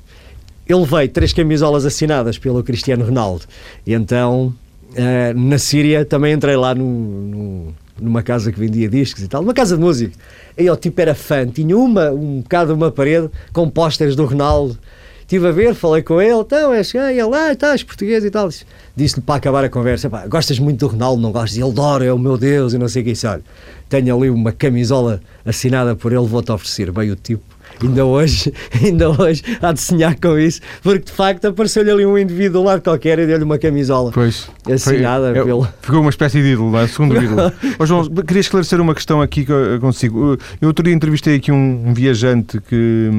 ele 0.69 0.85
veio 0.85 1.09
três 1.09 1.33
camisolas 1.33 1.85
assinadas 1.85 2.39
pelo 2.39 2.63
Cristiano 2.63 3.05
Ronaldo. 3.05 3.45
E 3.87 3.93
então 3.93 4.55
Uh, 4.93 5.39
na 5.39 5.59
Síria 5.59 6.05
também 6.05 6.35
entrei 6.35 6.57
lá 6.57 6.75
no, 6.75 6.85
no, 6.85 7.75
numa 8.01 8.23
casa 8.23 8.53
que 8.53 8.59
vendia 8.59 8.89
discos 8.89 9.23
e 9.23 9.29
tal, 9.29 9.43
uma 9.43 9.55
casa 9.55 9.77
de 9.77 9.83
música. 9.83 10.13
E 10.57 10.69
o 10.69 10.77
tipo 10.77 11.01
era 11.01 11.15
fã, 11.15 11.47
tinha 11.47 11.77
uma, 11.77 12.11
um 12.11 12.41
bocado 12.41 12.75
uma 12.75 12.91
parede 12.91 13.31
com 13.53 13.69
pósteres 13.71 14.15
do 14.15 14.25
Ronaldo. 14.25 14.79
Estive 15.21 15.49
a 15.49 15.51
ver, 15.51 15.75
falei 15.75 16.03
com 16.03 16.21
ele, 16.21 16.41
então, 16.41 16.75
és, 16.75 16.95
ah, 16.95 17.11
ele, 17.11 17.35
ah, 17.35 17.53
estás 17.53 17.83
português 17.83 18.23
e 18.23 18.31
tal. 18.31 18.51
Disse-lhe 18.95 19.23
para 19.23 19.37
acabar 19.37 19.65
a 19.65 19.69
conversa, 19.71 20.11
pá, 20.11 20.27
gostas 20.27 20.59
muito 20.59 20.81
do 20.81 20.93
Ronaldo, 20.93 21.23
não 21.23 21.33
gostas? 21.33 21.57
Ele 21.57 21.71
adora, 21.71 22.05
é 22.05 22.13
o 22.13 22.19
meu 22.19 22.37
Deus, 22.37 22.75
e 22.75 22.79
não 22.79 22.87
sei 22.87 23.01
o 23.01 23.05
que. 23.07 23.13
Disse, 23.13 23.27
olha, 23.27 23.43
tenho 23.89 24.15
ali 24.15 24.29
uma 24.29 24.53
camisola 24.53 25.23
assinada 25.47 25.97
por 25.97 26.13
ele, 26.13 26.27
vou-te 26.27 26.53
oferecer. 26.53 26.93
Bem, 26.93 27.11
o 27.11 27.17
tipo 27.17 27.43
ainda 27.81 28.05
hoje, 28.05 28.53
ainda 28.83 29.11
hoje 29.11 29.43
há 29.61 29.73
de 29.73 29.81
sonhar 29.81 30.19
com 30.19 30.39
isso, 30.39 30.61
porque 30.83 31.07
de 31.07 31.13
facto 31.13 31.47
apareceu-lhe 31.47 31.91
ali 31.91 32.07
um 32.07 32.19
indivíduo 32.19 32.63
lá 32.63 32.81
qualquer 32.81 33.19
e 33.19 33.27
deu-lhe 33.27 33.45
uma 33.45 33.59
camisola 33.59 34.11
pois, 34.13 34.49
assinada 34.71 35.35
foi, 35.35 35.51
é. 35.51 35.69
Ficou 35.81 36.01
uma 36.01 36.11
espécie 36.11 36.41
de 36.41 36.53
ídolo, 36.53 36.71
não 36.71 36.79
é? 36.79 36.87
Segundo 36.87 37.17
ídolo. 37.17 37.53
oh, 37.79 37.87
João, 37.87 38.09
queria 38.09 38.41
esclarecer 38.41 38.81
uma 38.81 38.95
questão 38.95 39.21
aqui 39.21 39.47
consigo. 39.81 40.39
Eu 40.61 40.69
outro 40.69 40.85
dia 40.85 40.95
entrevistei 40.95 41.37
aqui 41.37 41.51
um, 41.51 41.89
um 41.89 41.95
viajante 41.95 42.61
que, 42.61 43.11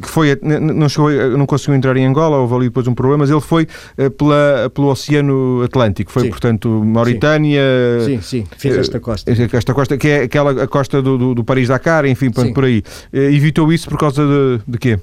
que 0.00 0.08
foi, 0.08 0.38
não, 0.42 0.88
chegou, 0.88 1.10
não 1.36 1.46
conseguiu 1.46 1.74
entrar 1.74 1.96
em 1.96 2.06
Angola, 2.06 2.38
houve 2.38 2.54
ali 2.54 2.64
depois 2.66 2.86
um 2.86 2.94
problema, 2.94 3.18
mas 3.18 3.30
ele 3.30 3.40
foi 3.40 3.66
eh, 3.96 4.08
pela, 4.08 4.70
pelo 4.74 4.88
Oceano 4.88 5.62
Atlântico, 5.62 6.10
foi, 6.10 6.24
sim. 6.24 6.30
portanto, 6.30 6.68
Mauritânia. 6.84 7.62
Sim, 8.04 8.20
sim, 8.22 8.46
fez 8.56 8.76
eh, 8.76 8.80
esta 8.80 9.00
costa. 9.00 9.30
Esta 9.30 9.74
costa, 9.74 9.98
que 9.98 10.08
é 10.08 10.22
aquela 10.22 10.62
a 10.62 10.66
costa 10.66 11.02
do, 11.02 11.18
do, 11.18 11.34
do 11.34 11.44
Paris-Dakar, 11.44 12.06
enfim, 12.06 12.30
sim. 12.34 12.52
por 12.52 12.64
aí. 12.64 12.82
Eh, 13.12 13.32
evitou 13.34 13.72
isso 13.72 13.88
por 13.88 13.98
causa 13.98 14.26
de, 14.26 14.60
de 14.66 14.78
quê? 14.78 14.98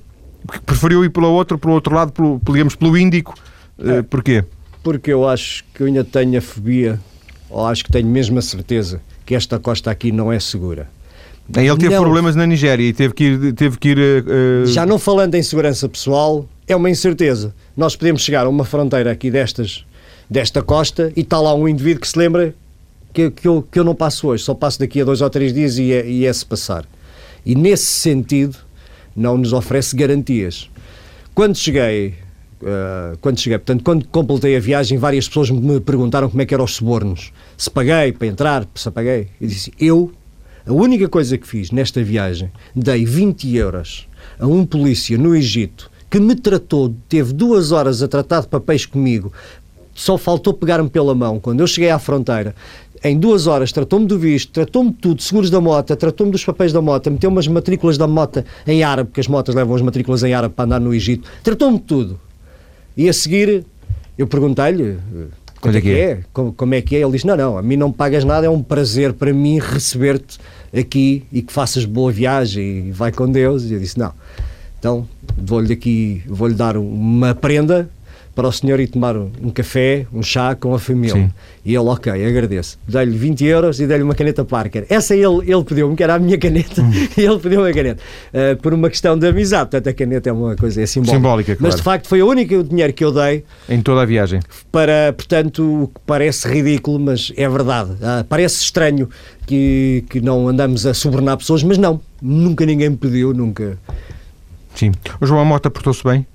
Preferiu 0.65 1.03
ir 1.03 1.10
pelo 1.10 1.29
outro, 1.31 1.58
pelo 1.58 1.73
outro 1.73 1.93
lado, 1.93 2.12
pelo, 2.12 2.41
digamos, 2.43 2.75
pelo 2.75 2.97
Índico. 2.97 3.34
É. 3.77 4.01
Porquê? 4.03 4.43
Porque 4.86 5.12
eu 5.12 5.28
acho 5.28 5.63
que 5.74 5.82
eu 5.82 5.88
ainda 5.88 6.04
tenho 6.04 6.38
a 6.38 6.41
fobia, 6.41 7.00
ou 7.50 7.65
acho 7.65 7.84
que 7.84 7.91
tenho 7.91 8.08
mesmo 8.08 8.38
a 8.38 8.41
certeza, 8.43 9.02
que 9.26 9.34
esta 9.34 9.58
costa 9.58 9.89
aqui 9.89 10.12
não 10.12 10.32
é 10.32 10.39
segura. 10.39 10.88
Ele 11.58 11.76
teve 11.76 11.95
não. 11.95 12.04
problemas 12.04 12.36
na 12.36 12.45
Nigéria 12.45 12.88
e 12.88 12.93
teve 12.93 13.15
que 13.15 13.24
ir. 13.24 13.54
Teve 13.54 13.80
que 13.80 13.89
ir 13.89 13.98
uh... 13.98 14.67
Já 14.67 14.86
não 14.86 15.00
falando 15.00 15.34
em 15.34 15.41
segurança 15.41 15.89
pessoal, 15.89 16.48
é 16.67 16.76
uma 16.76 16.88
incerteza. 16.88 17.52
Nós 17.76 17.95
podemos 17.95 18.21
chegar 18.21 18.45
a 18.45 18.50
uma 18.50 18.63
fronteira 18.63 19.12
aqui 19.12 19.32
destas, 19.32 19.84
desta 20.30 20.62
costa 20.62 21.12
e 21.15 21.21
está 21.21 21.41
lá 21.41 21.56
um 21.56 21.67
indivíduo 21.67 22.02
que 22.02 22.08
se 22.08 22.19
lembra 22.19 22.54
que, 23.12 23.32
que, 23.32 23.48
eu, 23.48 23.67
que 23.71 23.80
eu 23.80 23.84
não 23.84 23.95
passo 23.95 24.28
hoje, 24.28 24.43
só 24.43 24.54
passo 24.54 24.78
daqui 24.78 25.02
a 25.02 25.04
dois 25.04 25.19
ou 25.19 25.30
três 25.32 25.52
dias 25.52 25.80
e 25.80 25.93
é, 25.93 26.06
e 26.08 26.28
é 26.28 26.32
se 26.32 26.45
passar. 26.45 26.86
E 27.43 27.56
nesse 27.56 27.88
sentido, 27.88 28.56
não 29.15 29.36
nos 29.36 29.52
oferece 29.52 29.95
garantias. 29.95 30.69
Quando 31.34 31.58
cheguei, 31.58 32.13
uh, 32.65 33.17
quando 33.21 33.39
cheguei, 33.39 33.58
portanto, 33.60 33.84
quando 33.84 34.08
completei 34.08 34.56
a 34.56 34.60
viagem, 34.60 34.97
várias 34.97 35.28
pessoas 35.28 35.49
me 35.51 35.80
perguntaram 35.80 36.30
como 36.30 36.41
é 36.41 36.45
que 36.45 36.54
eram 36.54 36.65
os 36.65 36.75
subornos. 36.75 37.32
Se 37.56 37.69
paguei 37.69 38.12
para 38.12 38.28
entrar, 38.28 38.67
se 38.73 38.89
paguei. 38.91 39.28
Eu 39.39 39.47
disse, 39.47 39.71
eu, 39.80 40.12
a 40.65 40.73
única 40.73 41.08
coisa 41.08 41.38
que 41.38 41.47
fiz 41.47 41.71
nesta 41.71 42.04
viagem, 42.04 42.51
dei 42.75 43.06
20 43.06 43.56
euros 43.56 44.08
a 44.39 44.47
um 44.47 44.65
polícia 44.65 45.17
no 45.17 45.36
Egito 45.36 45.91
que 46.10 46.19
me 46.19 46.36
tratou, 46.36 46.95
teve 47.10 47.34
duas 47.34 47.71
horas 47.71 48.01
a 48.01 48.08
tratar 48.08 48.41
de 48.41 48.47
papéis 48.47 48.86
comigo, 48.86 49.34
só 49.93 50.17
faltou 50.17 50.54
pegar-me 50.54 50.89
pela 50.89 51.13
mão. 51.13 51.39
Quando 51.41 51.60
eu 51.60 51.67
cheguei 51.67 51.89
à 51.89 51.99
fronteira, 51.99 52.56
em 53.04 53.17
duas 53.17 53.47
horas 53.47 53.71
tratou-me 53.71 54.06
do 54.06 54.17
visto, 54.17 54.51
tratou-me 54.51 54.91
de 54.91 54.97
tudo, 54.97 55.21
seguros 55.21 55.49
da 55.49 55.60
moto, 55.60 55.95
tratou-me 55.95 56.32
dos 56.32 56.45
papéis 56.45 56.71
da 56.71 56.82
moto, 56.82 57.12
meteu 57.12 57.30
umas 57.30 57.47
matrículas 57.47 57.97
da 57.97 58.08
moto 58.08 58.43
em 58.65 58.84
árabe, 58.84 59.10
porque 59.10 59.19
as 59.19 59.28
motas 59.28 59.54
levam 59.56 59.75
as 59.75 59.82
matrículas 59.82 60.23
em 60.23 60.34
árabe 60.34 60.54
para 60.54 60.65
andar 60.65 60.80
no 60.80 60.93
Egito, 60.93 61.30
tratou-me 61.43 61.80
de 61.80 61.84
tudo. 61.84 62.19
E 62.97 63.10
a 63.10 63.13
seguir, 63.13 63.65
eu 64.17 64.27
perguntei-lhe 64.27 64.97
quanto 65.60 65.75
é, 65.75 65.77
é 65.77 65.81
que 65.81 65.89
é, 65.91 65.99
é? 65.99 66.19
Como, 66.31 66.53
como, 66.53 66.73
é 66.73 66.81
que 66.81 66.95
é. 66.95 66.99
Ele 66.99 67.12
disse: 67.12 67.27
Não, 67.27 67.36
não, 67.36 67.58
a 67.58 67.62
mim 67.62 67.75
não 67.75 67.89
me 67.89 67.93
pagas 67.93 68.23
nada, 68.23 68.45
é 68.45 68.49
um 68.49 68.62
prazer 68.62 69.13
para 69.13 69.34
mim 69.34 69.60
receber-te 69.60 70.39
aqui 70.77 71.25
e 71.31 71.41
que 71.41 71.51
faças 71.51 71.86
boa 71.86 72.12
viagem 72.12 72.88
e 72.88 72.91
vai 72.91 73.12
com 73.12 73.29
Deus. 73.29 73.63
E 73.63 73.73
eu 73.73 73.79
disse: 73.79 73.97
Não, 73.97 74.13
então 74.79 75.08
vou-lhe 75.38 75.73
aqui, 75.73 76.23
vou-lhe 76.27 76.55
dar 76.55 76.77
uma 76.77 77.34
prenda 77.34 77.89
para 78.36 78.50
o 78.50 78.52
senhor 78.52 78.80
ir 78.82 78.88
tomar 78.88 79.15
um 79.15 79.50
café, 79.54 80.06
um 80.13 80.21
chá 80.21 80.54
com 80.54 80.76
a 80.76 80.80
família. 80.80 81.13
Sim. 81.13 81.32
E 81.63 81.74
ele, 81.74 81.88
ok, 81.88 82.12
agradeço. 82.12 82.78
Dei-lhe 82.86 83.17
20 83.17 83.45
euros 83.45 83.80
e 83.80 83.88
dei-lhe 83.88 84.04
uma 84.04 84.13
caneta 84.13 84.43
Parker. 84.43 84.86
Essa 84.89 85.15
ele, 85.15 85.50
ele 85.50 85.63
pediu-me, 85.63 85.95
que 85.95 86.04
era 86.04 86.15
a 86.15 86.19
minha 86.19 86.38
caneta, 86.38 86.82
hum. 86.82 86.91
e 87.17 87.21
ele 87.21 87.39
pediu-me 87.39 87.69
a 87.69 87.74
caneta. 87.74 88.04
Uh, 88.34 88.62
por 88.62 88.74
uma 88.74 88.89
questão 88.89 89.17
de 89.17 89.26
amizade. 89.26 89.71
Portanto, 89.71 89.88
a 89.88 89.93
caneta 89.93 90.30
é 90.30 90.34
uma 90.34 90.56
coisa 90.56 90.82
é 90.82 90.86
simbólica. 90.86 91.15
Simbólica, 91.15 91.56
claro. 91.56 91.63
Mas 91.63 91.76
de 91.78 91.82
facto 91.82 92.08
foi 92.08 92.21
o 92.21 92.28
único 92.28 92.62
dinheiro 92.62 92.91
que 92.91 93.06
eu 93.06 93.12
dei. 93.12 93.45
Em 93.69 93.82
toda 93.82 94.02
a 94.02 94.06
viagem. 94.06 94.41
Para, 94.69 95.13
portanto, 95.13 95.84
o 95.84 95.88
que 95.88 96.02
parece 96.06 96.48
ridículo, 96.48 97.00
mas 97.00 97.32
é 97.38 97.48
verdade. 97.48 97.91
Uh, 97.91 98.24
parece 98.28 98.62
estranho 98.62 99.10
que, 99.48 100.04
que 100.10 100.19
não 100.19 100.48
andamos 100.50 100.86
a 100.86 100.93
subornar 100.93 101.38
pessoas, 101.38 101.63
mas 101.63 101.78
não. 101.78 102.02
Nunca 102.21 102.65
ninguém 102.65 102.89
me 102.89 102.98
pediu, 102.98 103.34
nunca. 103.34 103.78
Sim. 104.76 104.91
O 105.21 105.26
João 105.26 105.45
Mota 105.45 105.69
portou-se 105.69 106.04
bem? 106.04 106.28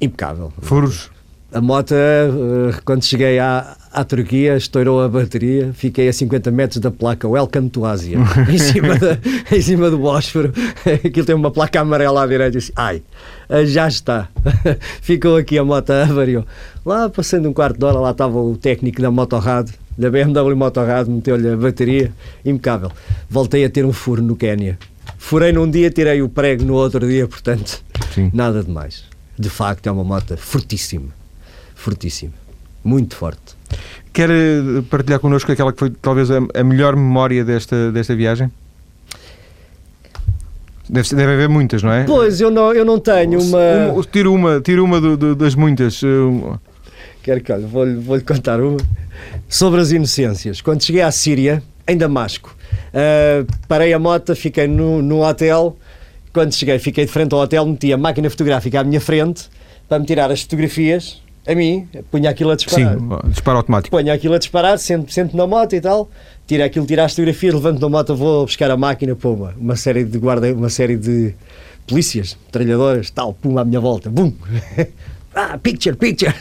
Impecável. 0.00 0.52
Furos? 0.60 1.10
A 1.52 1.60
moto, 1.60 1.94
eh, 1.94 2.74
quando 2.84 3.04
cheguei 3.04 3.38
à, 3.38 3.76
à 3.92 4.04
Turquia, 4.04 4.56
estourou 4.56 5.00
a 5.00 5.08
bateria, 5.08 5.72
fiquei 5.72 6.08
a 6.08 6.12
50 6.12 6.50
metros 6.50 6.80
da 6.80 6.90
placa 6.90 7.26
Welcome 7.26 7.70
to 7.70 7.84
Asia, 7.86 8.18
em 8.50 8.58
cima, 8.58 8.94
da, 8.98 9.16
em 9.50 9.62
cima 9.62 9.88
do 9.88 9.96
Bósforo. 9.96 10.52
Aquilo 10.84 11.24
tem 11.24 11.34
uma 11.34 11.50
placa 11.50 11.80
amarela 11.80 12.24
à 12.24 12.26
direita. 12.26 12.58
Disse, 12.58 12.72
ai, 12.76 13.00
eh, 13.48 13.64
já 13.64 13.86
está. 13.86 14.28
Ficou 15.00 15.36
aqui 15.36 15.56
a 15.56 15.64
moto, 15.64 15.90
avariou. 15.90 16.44
Lá, 16.84 17.08
passando 17.08 17.48
um 17.48 17.52
quarto 17.52 17.78
de 17.78 17.84
hora, 17.84 18.00
lá 18.00 18.10
estava 18.10 18.38
o 18.38 18.56
técnico 18.56 19.00
da 19.00 19.10
Motorrad, 19.10 19.70
da 19.96 20.10
BMW 20.10 20.54
Motorrad, 20.56 21.08
meteu-lhe 21.08 21.48
a 21.48 21.56
bateria, 21.56 22.12
impecável. 22.44 22.90
Voltei 23.30 23.64
a 23.64 23.70
ter 23.70 23.86
um 23.86 23.92
furo 23.92 24.20
no 24.20 24.36
Quénia. 24.36 24.78
Furei 25.16 25.52
num 25.52 25.70
dia, 25.70 25.90
tirei 25.90 26.20
o 26.20 26.28
prego 26.28 26.64
no 26.64 26.74
outro 26.74 27.08
dia, 27.08 27.26
portanto, 27.26 27.82
Sim. 28.12 28.30
nada 28.34 28.62
de 28.62 28.70
mais 28.70 29.15
de 29.38 29.50
facto 29.50 29.86
é 29.86 29.92
uma 29.92 30.04
moto 30.04 30.36
fortíssima. 30.36 31.08
Fortíssima. 31.74 32.32
Muito 32.82 33.16
forte. 33.16 33.56
Quer 34.12 34.30
eh, 34.30 34.82
partilhar 34.88 35.18
connosco 35.20 35.50
aquela 35.50 35.72
que 35.72 35.78
foi 35.78 35.90
talvez 35.90 36.30
a, 36.30 36.38
a 36.54 36.64
melhor 36.64 36.96
memória 36.96 37.44
desta, 37.44 37.90
desta 37.90 38.14
viagem? 38.14 38.50
Deve, 40.88 41.08
deve 41.16 41.32
haver 41.32 41.48
muitas, 41.48 41.82
não 41.82 41.92
é? 41.92 42.04
Pois, 42.04 42.40
eu 42.40 42.50
não, 42.50 42.72
eu 42.72 42.84
não 42.84 42.98
tenho 42.98 43.42
uma. 43.42 43.92
uma 43.92 44.02
tiro 44.04 44.32
uma, 44.32 44.60
tiro 44.60 44.84
uma 44.84 45.00
do, 45.00 45.16
do, 45.16 45.34
das 45.34 45.54
muitas. 45.54 46.00
Eh, 46.02 46.58
Quero 47.22 47.40
que, 47.40 47.52
olha, 47.52 47.66
vou-lhe 47.66 47.96
vou 47.96 48.20
contar 48.20 48.60
uma. 48.60 48.76
Sobre 49.48 49.80
as 49.80 49.90
inocências. 49.90 50.60
Quando 50.60 50.84
cheguei 50.84 51.02
à 51.02 51.10
Síria, 51.10 51.60
em 51.88 51.96
Damasco, 51.96 52.54
uh, 52.94 53.46
parei 53.66 53.92
a 53.92 53.98
moto, 53.98 54.34
fiquei 54.36 54.68
no, 54.68 55.02
no 55.02 55.24
hotel 55.24 55.76
quando 56.36 56.52
cheguei, 56.54 56.78
fiquei 56.78 57.06
de 57.06 57.10
frente 57.10 57.32
ao 57.32 57.40
hotel, 57.40 57.64
meti 57.64 57.90
a 57.94 57.96
máquina 57.96 58.28
fotográfica 58.28 58.80
à 58.80 58.84
minha 58.84 59.00
frente 59.00 59.48
para 59.88 59.98
me 59.98 60.04
tirar 60.04 60.30
as 60.30 60.42
fotografias. 60.42 61.22
A 61.46 61.54
mim, 61.54 61.88
punha 62.10 62.28
aquilo 62.28 62.50
a 62.50 62.56
disparar. 62.56 62.98
Sim, 62.98 63.08
disparo 63.30 63.56
automático. 63.56 63.96
Punha 63.96 64.12
aquilo 64.12 64.34
a 64.34 64.38
disparar, 64.38 64.78
sento, 64.78 65.10
sento 65.10 65.34
na 65.34 65.46
moto 65.46 65.74
e 65.74 65.80
tal, 65.80 66.10
tira 66.46 66.66
aquilo, 66.66 66.84
tira 66.84 67.06
as 67.06 67.12
fotografias, 67.12 67.54
levanto 67.54 67.80
da 67.80 67.88
moto, 67.88 68.14
vou 68.14 68.44
buscar 68.44 68.70
a 68.70 68.76
máquina, 68.76 69.16
puma, 69.16 69.54
uma 69.56 69.76
série 69.76 70.04
de 70.04 70.18
guarda, 70.18 70.52
uma 70.52 70.68
série 70.68 70.98
de 70.98 71.34
polícias, 71.86 72.36
tralhadoras, 72.52 73.08
tal, 73.08 73.32
puma 73.32 73.62
à 73.62 73.64
minha 73.64 73.80
volta, 73.80 74.10
bum! 74.10 74.30
ah, 75.34 75.56
picture, 75.56 75.96
picture! 75.96 76.34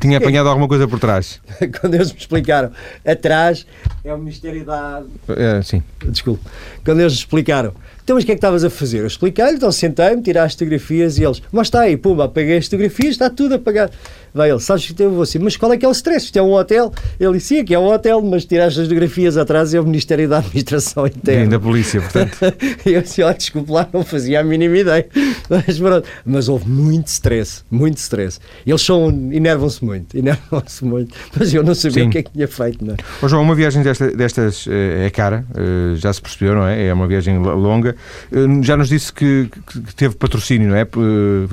Tinha 0.00 0.18
apanhado 0.18 0.48
alguma 0.48 0.68
coisa 0.68 0.86
por 0.86 1.00
trás? 1.00 1.40
Quando 1.80 1.94
eles 1.94 2.12
me 2.12 2.18
explicaram, 2.20 2.70
atrás 3.04 3.66
é 4.04 4.14
o 4.14 4.18
Ministério 4.18 4.64
da. 4.64 5.02
É, 5.30 5.60
sim. 5.60 5.82
Desculpe. 6.06 6.44
Quando 6.84 7.00
eles 7.00 7.14
me 7.14 7.18
explicaram, 7.18 7.72
então, 8.10 8.16
mas 8.16 8.24
o 8.24 8.26
que 8.26 8.32
é 8.32 8.34
que 8.34 8.38
estavas 8.38 8.64
a 8.64 8.70
fazer? 8.70 8.98
Eu 8.98 9.06
expliquei-lhe, 9.06 9.54
então 9.54 9.70
sentei-me, 9.70 10.20
tirei 10.20 10.42
as 10.42 10.54
fotografias 10.54 11.16
e 11.16 11.22
eles, 11.22 11.40
mas 11.52 11.68
está 11.68 11.82
aí, 11.82 11.96
pumba, 11.96 12.24
apaguei 12.24 12.56
as 12.56 12.64
fotografias, 12.64 13.10
está 13.12 13.30
tudo 13.30 13.54
apagado. 13.54 13.92
Vai 14.32 14.50
ele, 14.50 14.60
sabes 14.60 14.90
que 14.90 15.02
eu 15.02 15.10
vou 15.10 15.22
assim, 15.22 15.38
mas 15.38 15.56
qual 15.56 15.72
é 15.72 15.76
que 15.76 15.84
é 15.84 15.88
o 15.88 15.92
stress? 15.92 16.26
Isto 16.26 16.38
é 16.38 16.42
um 16.42 16.52
hotel? 16.52 16.92
Ele 17.18 17.32
disse, 17.34 17.48
sim, 17.48 17.60
aqui 17.60 17.74
é 17.74 17.78
um 17.78 17.86
hotel, 17.86 18.22
mas 18.22 18.44
tirar 18.44 18.66
as 18.66 18.76
fotografias 18.76 19.36
atrás 19.36 19.74
é 19.74 19.80
o 19.80 19.84
Ministério 19.84 20.28
da 20.28 20.38
Administração 20.38 21.06
Interna. 21.06 21.44
E 21.44 21.48
da 21.48 21.58
Polícia, 21.58 22.00
portanto. 22.00 22.38
eu 22.86 23.02
disse, 23.02 23.22
ó, 23.22 23.32
desculpe 23.32 23.72
lá, 23.72 23.88
não 23.92 24.04
fazia 24.04 24.40
a 24.40 24.44
mínima 24.44 24.78
ideia. 24.78 25.06
Mas 25.50 25.80
pronto, 25.80 26.08
mas 26.24 26.48
houve 26.48 26.68
muito 26.68 27.08
stress, 27.08 27.64
muito 27.68 27.96
stress. 27.96 28.38
Eles 28.64 28.82
são, 28.82 29.08
enervam-se 29.32 29.84
muito, 29.84 30.14
enervam-se 30.16 30.84
muito, 30.84 31.12
mas 31.36 31.52
eu 31.52 31.64
não 31.64 31.74
sabia 31.74 32.04
sim. 32.04 32.08
o 32.08 32.10
que 32.12 32.18
é 32.18 32.22
que 32.22 32.30
tinha 32.30 32.46
feito, 32.46 32.84
não. 32.84 32.94
Ô 33.20 33.28
João, 33.28 33.42
uma 33.42 33.54
viagem 33.56 33.82
desta, 33.82 34.12
destas 34.12 34.66
eh, 34.68 35.06
é 35.06 35.10
cara, 35.10 35.44
eh, 35.56 35.96
já 35.96 36.12
se 36.12 36.22
percebeu, 36.22 36.54
não 36.54 36.68
é? 36.68 36.86
É 36.86 36.94
uma 36.94 37.08
viagem 37.08 37.36
longa. 37.38 37.96
Eh, 38.32 38.62
já 38.62 38.76
nos 38.76 38.88
disse 38.88 39.12
que, 39.12 39.50
que 39.66 39.94
teve 39.94 40.14
patrocínio, 40.14 40.68
não 40.68 40.76
é? 40.76 40.86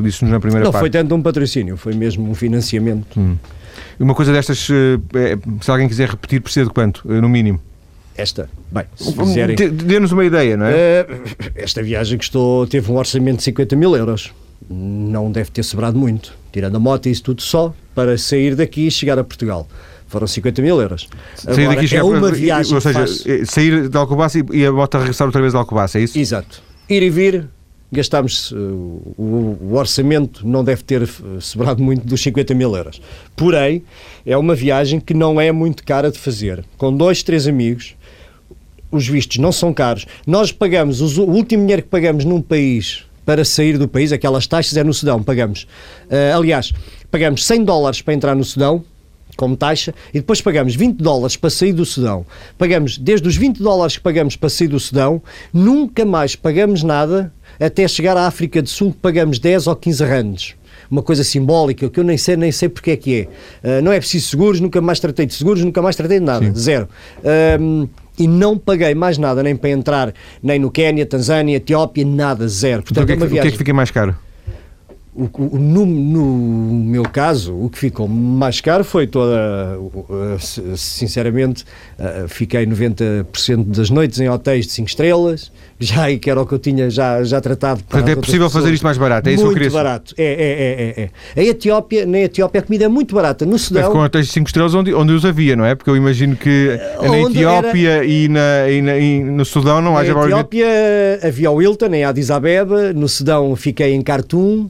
Disse-nos 0.02 0.32
na 0.32 0.40
primeira 0.40 0.66
não, 0.66 0.72
parte. 0.72 0.76
Não 0.76 0.80
foi 0.80 0.90
tanto 0.90 1.16
um 1.16 1.22
patrocínio, 1.22 1.78
foi 1.78 1.94
mesmo 1.94 2.30
um 2.30 2.36
financiamento. 2.36 3.20
Hum. 3.20 3.38
Uma 4.00 4.14
coisa 4.14 4.32
destas, 4.32 4.68
eh, 4.70 5.00
é, 5.34 5.38
se 5.62 5.72
alguém 5.72 5.88
quiser 5.88 6.10
repetir, 6.10 6.42
precisa 6.42 6.66
de 6.66 6.72
quanto, 6.72 7.02
eh, 7.10 7.20
no 7.20 7.28
mínimo? 7.28 7.60
Esta, 8.16 8.50
bem, 8.72 8.86
se 8.96 9.14
fizerem... 9.14 9.56
Dê-nos 9.56 10.12
uma 10.12 10.26
ideia, 10.26 10.56
não 10.56 10.66
é? 10.66 10.72
Eh, 10.72 11.08
esta 11.56 11.82
viagem 11.82 12.18
custou, 12.18 12.68
teve 12.68 12.92
um 12.92 12.96
orçamento 12.96 13.38
de 13.38 13.44
50 13.44 13.76
mil 13.76 13.96
euros. 13.96 14.34
Não 14.70 15.32
deve 15.32 15.50
ter 15.50 15.64
sobrado 15.64 15.98
muito. 15.98 16.34
Tirando 16.52 16.76
a 16.76 16.80
moto 16.80 17.08
e 17.08 17.12
isso 17.12 17.24
tudo 17.24 17.42
só, 17.42 17.74
para 17.96 18.18
sair 18.18 18.56
daqui 18.56 18.88
e 18.88 18.92
chegar 18.92 19.18
a 19.18 19.24
Portugal 19.24 19.68
foram 20.08 20.26
50 20.26 20.62
mil 20.62 20.82
euros. 20.82 21.08
Sair 21.36 21.66
Agora, 21.66 21.82
daqui 21.82 21.96
é 21.96 22.04
uma 22.04 22.32
viagem. 22.32 22.74
Ou 22.74 22.82
seja, 22.82 23.00
faz... 23.00 23.26
sair 23.46 23.90
de 23.90 23.98
Alcobaça 23.98 24.40
e 24.52 24.66
a 24.66 24.72
moto 24.72 24.98
regressar 24.98 25.28
outra 25.28 25.42
vez 25.42 25.54
de 25.54 25.58
Alcobaça, 25.58 26.00
é 26.00 26.04
isso? 26.04 26.18
Exato. 26.18 26.62
Ir 26.90 27.04
e 27.04 27.10
vir, 27.10 27.48
gastámos, 27.92 28.52
uh, 28.52 28.56
o, 28.56 29.58
o, 29.62 29.74
orçamento 29.76 30.48
não 30.48 30.64
deve 30.64 30.84
ter 30.84 31.04
eh, 31.04 31.08
sobrado 31.40 31.82
muito 31.82 32.06
dos 32.06 32.22
50 32.22 32.54
mil 32.54 32.76
euros. 32.76 33.02
Porém, 33.36 33.84
é 34.26 34.38
uma 34.38 34.56
viagem 34.56 35.00
que 35.00 35.14
não 35.14 35.40
é 35.40 35.52
muito 35.52 35.84
cara 35.84 36.10
de 36.10 36.18
fazer. 36.18 36.64
Com 36.78 36.96
dois, 36.96 37.24
três 37.24 37.48
amigos, 37.48 37.96
os 38.92 39.08
vistos 39.08 39.38
não 39.38 39.52
são 39.52 39.74
caros. 39.74 40.06
Nós 40.26 40.52
pagamos, 40.52 41.02
os, 41.02 41.18
o 41.18 41.24
último 41.24 41.64
dinheiro 41.64 41.84
que 41.84 41.90
pagamos 41.90 42.24
num 42.24 42.42
país 42.42 43.04
para 43.26 43.44
sair 43.44 43.78
do 43.78 43.88
país, 43.88 44.14
aquelas 44.14 44.48
taxas 44.48 44.78
é 44.78 44.84
no 44.84 44.94
Sudão, 44.94 45.22
pagamos. 45.22 45.68
Uh, 46.06 46.38
aliás, 46.38 46.72
pagamos 47.12 47.46
100 47.46 47.66
dólares 47.66 48.02
para 48.02 48.14
entrar 48.14 48.36
no 48.36 48.44
Sudão, 48.44 48.84
como 49.38 49.56
taxa 49.56 49.94
e 50.14 50.20
depois 50.20 50.42
pagamos 50.42 50.76
20 50.76 50.98
dólares 50.98 51.38
para 51.38 51.50
sair 51.50 51.72
do 51.72 51.86
Sudão. 51.86 52.26
Pagamos, 52.58 52.98
desde 52.98 53.28
os 53.28 53.38
20 53.38 53.62
dólares 53.62 53.96
que 53.96 54.04
pagamos 54.04 54.36
para 54.36 54.50
sair 54.50 54.68
do 54.68 54.80
Sudão, 54.80 55.22
nunca 55.54 56.04
mais 56.04 56.36
pagamos 56.36 56.84
nada 56.84 57.32
até 57.60 57.88
chegar 57.88 58.18
à 58.18 58.28
África 58.28 58.62
do 58.62 58.68
Sul, 58.68 58.94
pagamos 59.02 59.40
10 59.40 59.68
ou 59.68 59.76
15 59.76 60.04
randes 60.04 60.56
uma 60.90 61.04
coisa 61.04 61.24
simbólica 61.24 61.90
que 61.90 62.00
eu 62.00 62.04
nem 62.04 62.18
sei 62.18 62.38
nem 62.38 62.52
sei 62.52 62.70
porque 62.70 62.92
é 62.92 62.96
que 62.96 63.30
é. 63.64 63.80
Uh, 63.80 63.82
não 63.82 63.92
é 63.92 64.00
preciso 64.00 64.30
seguros, 64.30 64.60
nunca 64.60 64.80
mais 64.80 65.00
tratei 65.00 65.26
de 65.26 65.34
seguros, 65.34 65.64
nunca 65.64 65.82
mais 65.82 65.96
tratei 65.96 66.20
de 66.20 66.26
nada, 66.26 66.46
Sim. 66.46 66.56
zero. 66.56 66.88
Um, 67.60 67.88
e 68.18 68.28
não 68.28 68.58
paguei 68.58 68.96
mais 68.96 69.18
nada, 69.18 69.44
nem 69.44 69.56
para 69.56 69.70
entrar, 69.70 70.14
nem 70.42 70.58
no 70.58 70.72
Quénia, 70.72 71.06
Tanzânia, 71.06 71.58
Etiópia, 71.58 72.04
nada, 72.04 72.48
zero. 72.48 72.82
Portanto, 72.82 73.04
então, 73.04 73.28
o, 73.28 73.30
que 73.30 73.38
é 73.38 73.40
que, 73.40 73.40
o 73.40 73.42
que 73.42 73.48
é 73.48 73.52
que 73.52 73.58
fica 73.58 73.74
mais 73.74 73.92
caro? 73.92 74.16
O, 75.18 75.56
o, 75.56 75.58
no, 75.58 75.86
no, 75.86 76.26
meu 76.86 77.04
caso, 77.04 77.58
o 77.60 77.70
que 77.70 77.80
ficou 77.80 78.08
mais 78.08 78.62
caro 78.62 78.84
foi 78.84 79.08
toda. 79.08 79.80
Sinceramente, 80.76 81.66
fiquei 82.28 82.66
90% 82.66 83.66
das 83.66 83.90
noites 83.90 84.20
em 84.20 84.30
hotéis 84.30 84.68
de 84.68 84.74
5 84.74 84.88
estrelas, 84.88 85.52
já 85.80 86.16
que 86.16 86.30
era 86.30 86.40
o 86.40 86.46
que 86.46 86.54
eu 86.54 86.60
tinha 86.60 86.90
já, 86.90 87.24
já 87.24 87.42
tratado. 87.42 87.84
Portanto, 87.84 88.10
é 88.10 88.16
possível 88.16 88.50
fazer 88.50 88.72
isto 88.72 88.84
mais 88.84 88.98
barato, 88.98 89.28
é 89.28 89.34
isso 89.34 89.44
muito 89.44 89.58
que 89.58 89.66
eu 89.66 89.72
queria 89.72 89.84
barato. 89.84 90.14
É, 90.18 90.24
é, 90.24 91.02
é, 91.02 91.10
é, 91.36 91.42
A 91.42 91.44
Etiópia, 91.44 92.06
na 92.06 92.20
Etiópia 92.20 92.60
a 92.60 92.64
comida 92.64 92.86
é 92.86 92.88
muito 92.88 93.16
barata. 93.16 93.46
No 93.46 93.58
Sudão. 93.58 93.84
Mas 93.84 93.92
com 93.92 94.00
hotéis 94.00 94.28
de 94.28 94.34
5 94.34 94.48
estrelas 94.48 94.76
onde, 94.76 94.94
onde 94.94 95.14
os 95.14 95.26
havia, 95.26 95.56
não 95.56 95.66
é? 95.66 95.74
Porque 95.74 95.90
eu 95.90 95.98
imagino 95.98 96.36
que 96.36 96.80
na 97.02 97.20
Etiópia 97.20 97.90
era... 97.90 98.06
e, 98.06 98.28
na, 98.28 98.70
e, 98.70 98.82
na, 98.84 98.98
e, 98.98 99.20
no 99.24 99.44
Sudão 99.46 99.82
não 99.82 99.98
haja. 99.98 100.14
Na 100.14 100.26
Etiópia 100.26 100.68
havia 101.24 101.50
o 101.50 101.56
Wilton, 101.56 101.94
em 101.94 102.04
Addis 102.04 102.30
Abeba, 102.30 102.94
no 102.94 103.10
Sudão 103.10 103.56
fiquei 103.56 103.94
em 103.94 104.02
Khartoum. 104.02 104.70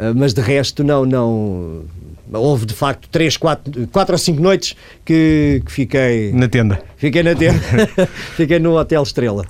Ah, 0.00 0.12
mas 0.16 0.32
de 0.32 0.40
resto 0.40 0.82
não, 0.82 1.04
não 1.04 1.84
houve 2.32 2.64
de 2.64 2.74
facto 2.74 3.06
3, 3.10 3.36
4, 3.36 3.88
4 3.88 4.14
ou 4.14 4.18
5 4.18 4.42
noites 4.42 4.76
que, 5.04 5.62
que, 5.66 5.70
fiquei 5.70 6.32
na 6.32 6.48
tenda. 6.48 6.80
Fiquei 6.96 7.22
na 7.22 7.34
tenda, 7.34 7.60
fiquei 8.34 8.58
no 8.58 8.78
Hotel 8.78 9.02
Estrela. 9.02 9.44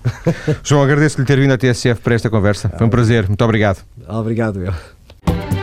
João, 0.65 0.83
agradeço-lhe 0.83 1.25
ter 1.25 1.39
vindo 1.39 1.53
à 1.53 1.59
TSF 1.59 2.01
para 2.01 2.15
esta 2.17 2.29
conversa. 2.29 2.69
Foi 2.77 2.87
um 2.87 2.91
prazer, 2.91 3.29
muito 3.29 3.45
obrigado. 3.45 3.79
Obrigado, 4.09 4.61
eu. 4.65 5.60